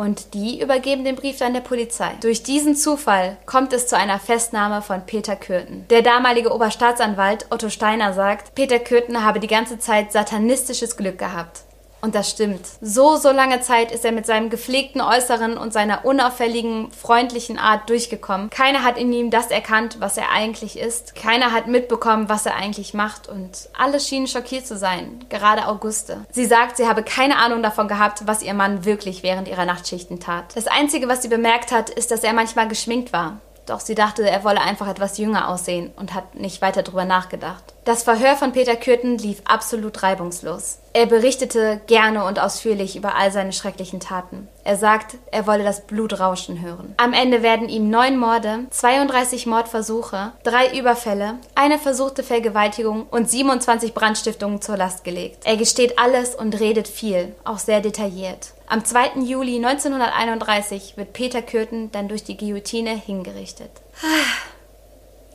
und 0.01 0.33
die 0.33 0.63
übergeben 0.63 1.05
den 1.05 1.15
Brief 1.15 1.37
dann 1.37 1.53
der 1.53 1.61
Polizei. 1.61 2.13
Durch 2.23 2.43
diesen 2.43 2.75
Zufall 2.75 3.37
kommt 3.45 3.75
es 3.75 3.87
zu 3.87 3.99
einer 3.99 4.19
Festnahme 4.19 4.81
von 4.81 5.05
Peter 5.05 5.37
Kürten. 5.37 5.85
Der 5.91 6.01
damalige 6.01 6.55
Oberstaatsanwalt 6.55 7.45
Otto 7.51 7.69
Steiner 7.69 8.15
sagt, 8.15 8.55
Peter 8.55 8.79
Kürten 8.79 9.23
habe 9.23 9.41
die 9.41 9.47
ganze 9.47 9.79
Zeit 9.79 10.11
satanistisches 10.11 10.97
Glück 10.97 11.19
gehabt. 11.19 11.65
Und 12.01 12.15
das 12.15 12.31
stimmt. 12.31 12.67
So, 12.81 13.17
so 13.17 13.31
lange 13.31 13.61
Zeit 13.61 13.93
ist 13.93 14.05
er 14.05 14.13
mit 14.13 14.27
seinem 14.27 14.51
gepflegten 14.51 15.01
Äußeren 15.01 15.59
und 15.59 15.73
seiner 15.73 16.05
unauffälligen, 16.05 16.91
freundlichen 16.93 17.59
Art 17.59 17.89
durchgekommen. 17.91 18.51
Keiner 18.51 18.85
hat 18.85 18.97
in 18.97 19.13
ihm 19.13 19.31
das 19.31 19.51
erkannt, 19.51 19.97
was 20.01 20.17
er 20.17 20.31
eigentlich 20.31 20.79
ist. 20.79 21.15
Keiner 21.15 21.53
hat 21.53 21.67
mitbekommen, 21.67 22.29
was 22.29 22.47
er 22.47 22.57
eigentlich 22.57 22.95
macht. 22.95 23.29
Und 23.29 23.69
alle 23.77 24.01
schienen 24.01 24.27
schockiert 24.27 24.67
zu 24.67 24.77
sein. 24.77 25.25
Gerade 25.29 25.69
Auguste. 25.69 26.25
Sie 26.31 26.47
sagt, 26.47 26.77
sie 26.77 26.89
habe 26.89 27.03
keine 27.03 27.37
Ahnung 27.37 27.63
davon 27.63 27.89
gehabt, 27.89 28.27
was 28.27 28.43
ihr 28.43 28.55
Mann 28.55 28.85
wirklich 28.85 29.23
während 29.23 29.49
ihrer 29.49 29.67
Nachtschichten 29.67 30.21
tat. 30.21 30.57
Das 30.57 30.67
Einzige, 30.67 31.09
was 31.09 31.23
sie 31.23 31.29
bemerkt 31.29 31.73
hat, 31.73 31.91
ist, 31.91 32.11
dass 32.11 32.25
er 32.25 32.33
manchmal 32.33 32.69
geschminkt 32.69 33.13
war. 33.13 33.41
Doch 33.67 33.81
sie 33.81 33.95
dachte, 33.95 34.29
er 34.29 34.43
wolle 34.43 34.61
einfach 34.61 34.89
etwas 34.89 35.17
jünger 35.19 35.49
aussehen 35.49 35.93
und 35.97 36.13
hat 36.15 36.35
nicht 36.35 36.61
weiter 36.61 36.83
drüber 36.83 37.05
nachgedacht. 37.05 37.63
Das 37.85 38.03
Verhör 38.03 38.37
von 38.37 38.53
Peter 38.53 38.77
Kürten 38.77 39.17
lief 39.17 39.41
absolut 39.47 40.03
reibungslos. 40.03 40.81
Er 40.93 41.07
berichtete 41.07 41.81
gerne 41.87 42.25
und 42.25 42.39
ausführlich 42.39 42.95
über 42.95 43.15
all 43.15 43.33
seine 43.33 43.55
schrecklichen 43.55 44.01
Taten. 44.01 44.49
Er 44.65 44.77
sagt, 44.77 45.17
er 45.31 45.47
wolle 45.47 45.65
das 45.65 45.87
Blut 45.87 46.21
rauschen 46.21 46.61
hören. 46.61 46.95
Am 46.99 47.15
Ende 47.15 47.43
werden 47.43 47.71
ihm 47.71 47.89
neun 47.89 48.19
Morde, 48.19 48.67
32 48.71 49.47
Mordversuche, 49.47 50.33
drei 50.43 50.79
Überfälle, 50.79 51.39
eine 51.55 51.79
versuchte 51.79 52.23
Vergewaltigung 52.23 53.07
und 53.11 53.31
27 53.31 53.95
Brandstiftungen 53.95 54.61
zur 54.61 54.77
Last 54.77 55.03
gelegt. 55.03 55.39
Er 55.45 55.57
gesteht 55.57 55.99
alles 55.99 56.35
und 56.35 56.61
redet 56.61 56.87
viel, 56.87 57.35
auch 57.45 57.59
sehr 57.59 57.81
detailliert. 57.81 58.53
Am 58.67 58.85
2. 58.85 59.21
Juli 59.23 59.57
1931 59.57 60.97
wird 60.97 61.15
Peter 61.15 61.41
Kürten 61.41 61.91
dann 61.93 62.09
durch 62.09 62.25
die 62.25 62.37
Guillotine 62.37 62.91
hingerichtet. 62.91 63.71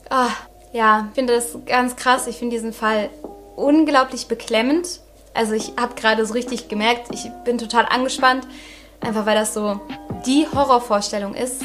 Ah, 0.08 0.30
ja, 0.76 1.06
ich 1.08 1.14
finde 1.14 1.34
das 1.34 1.56
ganz 1.64 1.96
krass. 1.96 2.26
Ich 2.26 2.36
finde 2.36 2.54
diesen 2.54 2.74
Fall 2.74 3.08
unglaublich 3.56 4.28
beklemmend. 4.28 5.00
Also 5.32 5.54
ich 5.54 5.72
habe 5.80 5.94
gerade 5.94 6.24
so 6.26 6.34
richtig 6.34 6.68
gemerkt, 6.68 7.08
ich 7.12 7.30
bin 7.44 7.58
total 7.58 7.86
angespannt, 7.86 8.46
einfach 9.00 9.26
weil 9.26 9.34
das 9.34 9.54
so 9.54 9.80
die 10.26 10.46
Horrorvorstellung 10.54 11.34
ist, 11.34 11.64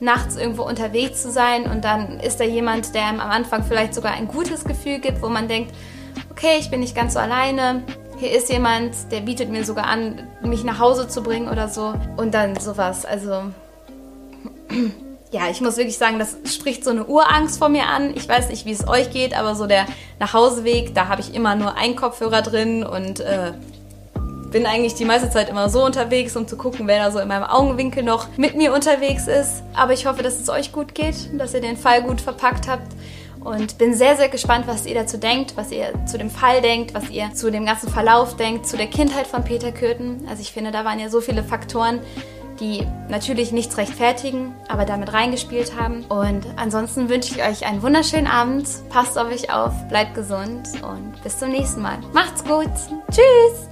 nachts 0.00 0.36
irgendwo 0.36 0.62
unterwegs 0.62 1.22
zu 1.22 1.30
sein 1.30 1.70
und 1.70 1.84
dann 1.84 2.20
ist 2.20 2.38
da 2.38 2.44
jemand, 2.44 2.94
der 2.94 3.06
einem 3.06 3.20
am 3.20 3.30
Anfang 3.30 3.64
vielleicht 3.64 3.94
sogar 3.94 4.12
ein 4.12 4.26
gutes 4.28 4.64
Gefühl 4.64 4.98
gibt, 4.98 5.22
wo 5.22 5.28
man 5.28 5.46
denkt, 5.46 5.72
okay, 6.30 6.56
ich 6.58 6.68
bin 6.68 6.80
nicht 6.80 6.96
ganz 6.96 7.14
so 7.14 7.20
alleine, 7.20 7.82
hier 8.18 8.32
ist 8.32 8.50
jemand, 8.50 8.94
der 9.12 9.20
bietet 9.20 9.50
mir 9.50 9.64
sogar 9.64 9.86
an, 9.86 10.26
mich 10.42 10.64
nach 10.64 10.78
Hause 10.78 11.06
zu 11.06 11.22
bringen 11.22 11.48
oder 11.48 11.68
so. 11.68 11.94
Und 12.16 12.32
dann 12.32 12.58
sowas. 12.58 13.04
Also, 13.04 13.52
ja, 15.32 15.48
ich 15.50 15.60
muss 15.60 15.76
wirklich 15.76 15.98
sagen, 15.98 16.18
das 16.18 16.36
spricht 16.52 16.84
so 16.84 16.90
eine 16.90 17.04
Urangst 17.04 17.58
vor 17.58 17.68
mir 17.68 17.86
an. 17.86 18.14
Ich 18.14 18.28
weiß 18.28 18.48
nicht, 18.48 18.64
wie 18.64 18.72
es 18.72 18.86
euch 18.86 19.10
geht, 19.10 19.36
aber 19.36 19.54
so 19.54 19.66
der 19.66 19.86
Nachhauseweg, 20.20 20.94
da 20.94 21.08
habe 21.08 21.20
ich 21.20 21.34
immer 21.34 21.56
nur 21.56 21.76
einen 21.76 21.96
Kopfhörer 21.96 22.42
drin 22.42 22.84
und 22.84 23.20
äh, 23.20 23.52
bin 24.50 24.66
eigentlich 24.66 24.94
die 24.94 25.04
meiste 25.04 25.28
Zeit 25.28 25.48
immer 25.48 25.68
so 25.68 25.84
unterwegs, 25.84 26.36
um 26.36 26.46
zu 26.46 26.56
gucken, 26.56 26.86
wer 26.86 27.04
da 27.04 27.10
so 27.10 27.18
in 27.18 27.28
meinem 27.28 27.44
Augenwinkel 27.44 28.02
noch 28.02 28.28
mit 28.36 28.56
mir 28.56 28.72
unterwegs 28.72 29.26
ist. 29.26 29.62
Aber 29.74 29.92
ich 29.92 30.06
hoffe, 30.06 30.22
dass 30.22 30.40
es 30.40 30.48
euch 30.48 30.72
gut 30.72 30.94
geht, 30.94 31.16
dass 31.38 31.54
ihr 31.54 31.60
den 31.60 31.76
Fall 31.76 32.02
gut 32.02 32.20
verpackt 32.20 32.68
habt 32.68 32.92
und 33.40 33.78
bin 33.78 33.94
sehr, 33.94 34.16
sehr 34.16 34.28
gespannt, 34.28 34.66
was 34.66 34.86
ihr 34.86 34.94
dazu 34.94 35.18
denkt, 35.18 35.56
was 35.56 35.70
ihr 35.72 35.92
zu 36.06 36.18
dem 36.18 36.30
Fall 36.30 36.62
denkt, 36.62 36.94
was 36.94 37.10
ihr 37.10 37.32
zu 37.34 37.50
dem 37.50 37.66
ganzen 37.66 37.88
Verlauf 37.88 38.36
denkt, 38.36 38.66
zu 38.66 38.76
der 38.76 38.86
Kindheit 38.86 39.26
von 39.26 39.44
Peter 39.44 39.72
Kürten. 39.72 40.26
Also 40.28 40.40
ich 40.40 40.52
finde, 40.52 40.70
da 40.70 40.84
waren 40.84 40.98
ja 40.98 41.08
so 41.08 41.20
viele 41.20 41.42
Faktoren, 41.42 42.00
die 42.60 42.86
natürlich 43.08 43.52
nichts 43.52 43.76
rechtfertigen, 43.76 44.54
aber 44.68 44.84
damit 44.84 45.12
reingespielt 45.12 45.78
haben. 45.78 46.04
Und 46.04 46.46
ansonsten 46.56 47.08
wünsche 47.08 47.34
ich 47.34 47.42
euch 47.42 47.66
einen 47.66 47.82
wunderschönen 47.82 48.26
Abend. 48.26 48.68
Passt 48.90 49.18
auf 49.18 49.28
euch 49.28 49.52
auf, 49.52 49.72
bleibt 49.88 50.14
gesund 50.14 50.68
und 50.82 51.22
bis 51.22 51.38
zum 51.38 51.50
nächsten 51.50 51.82
Mal. 51.82 51.98
Macht's 52.12 52.44
gut. 52.44 52.70
Tschüss. 53.10 53.68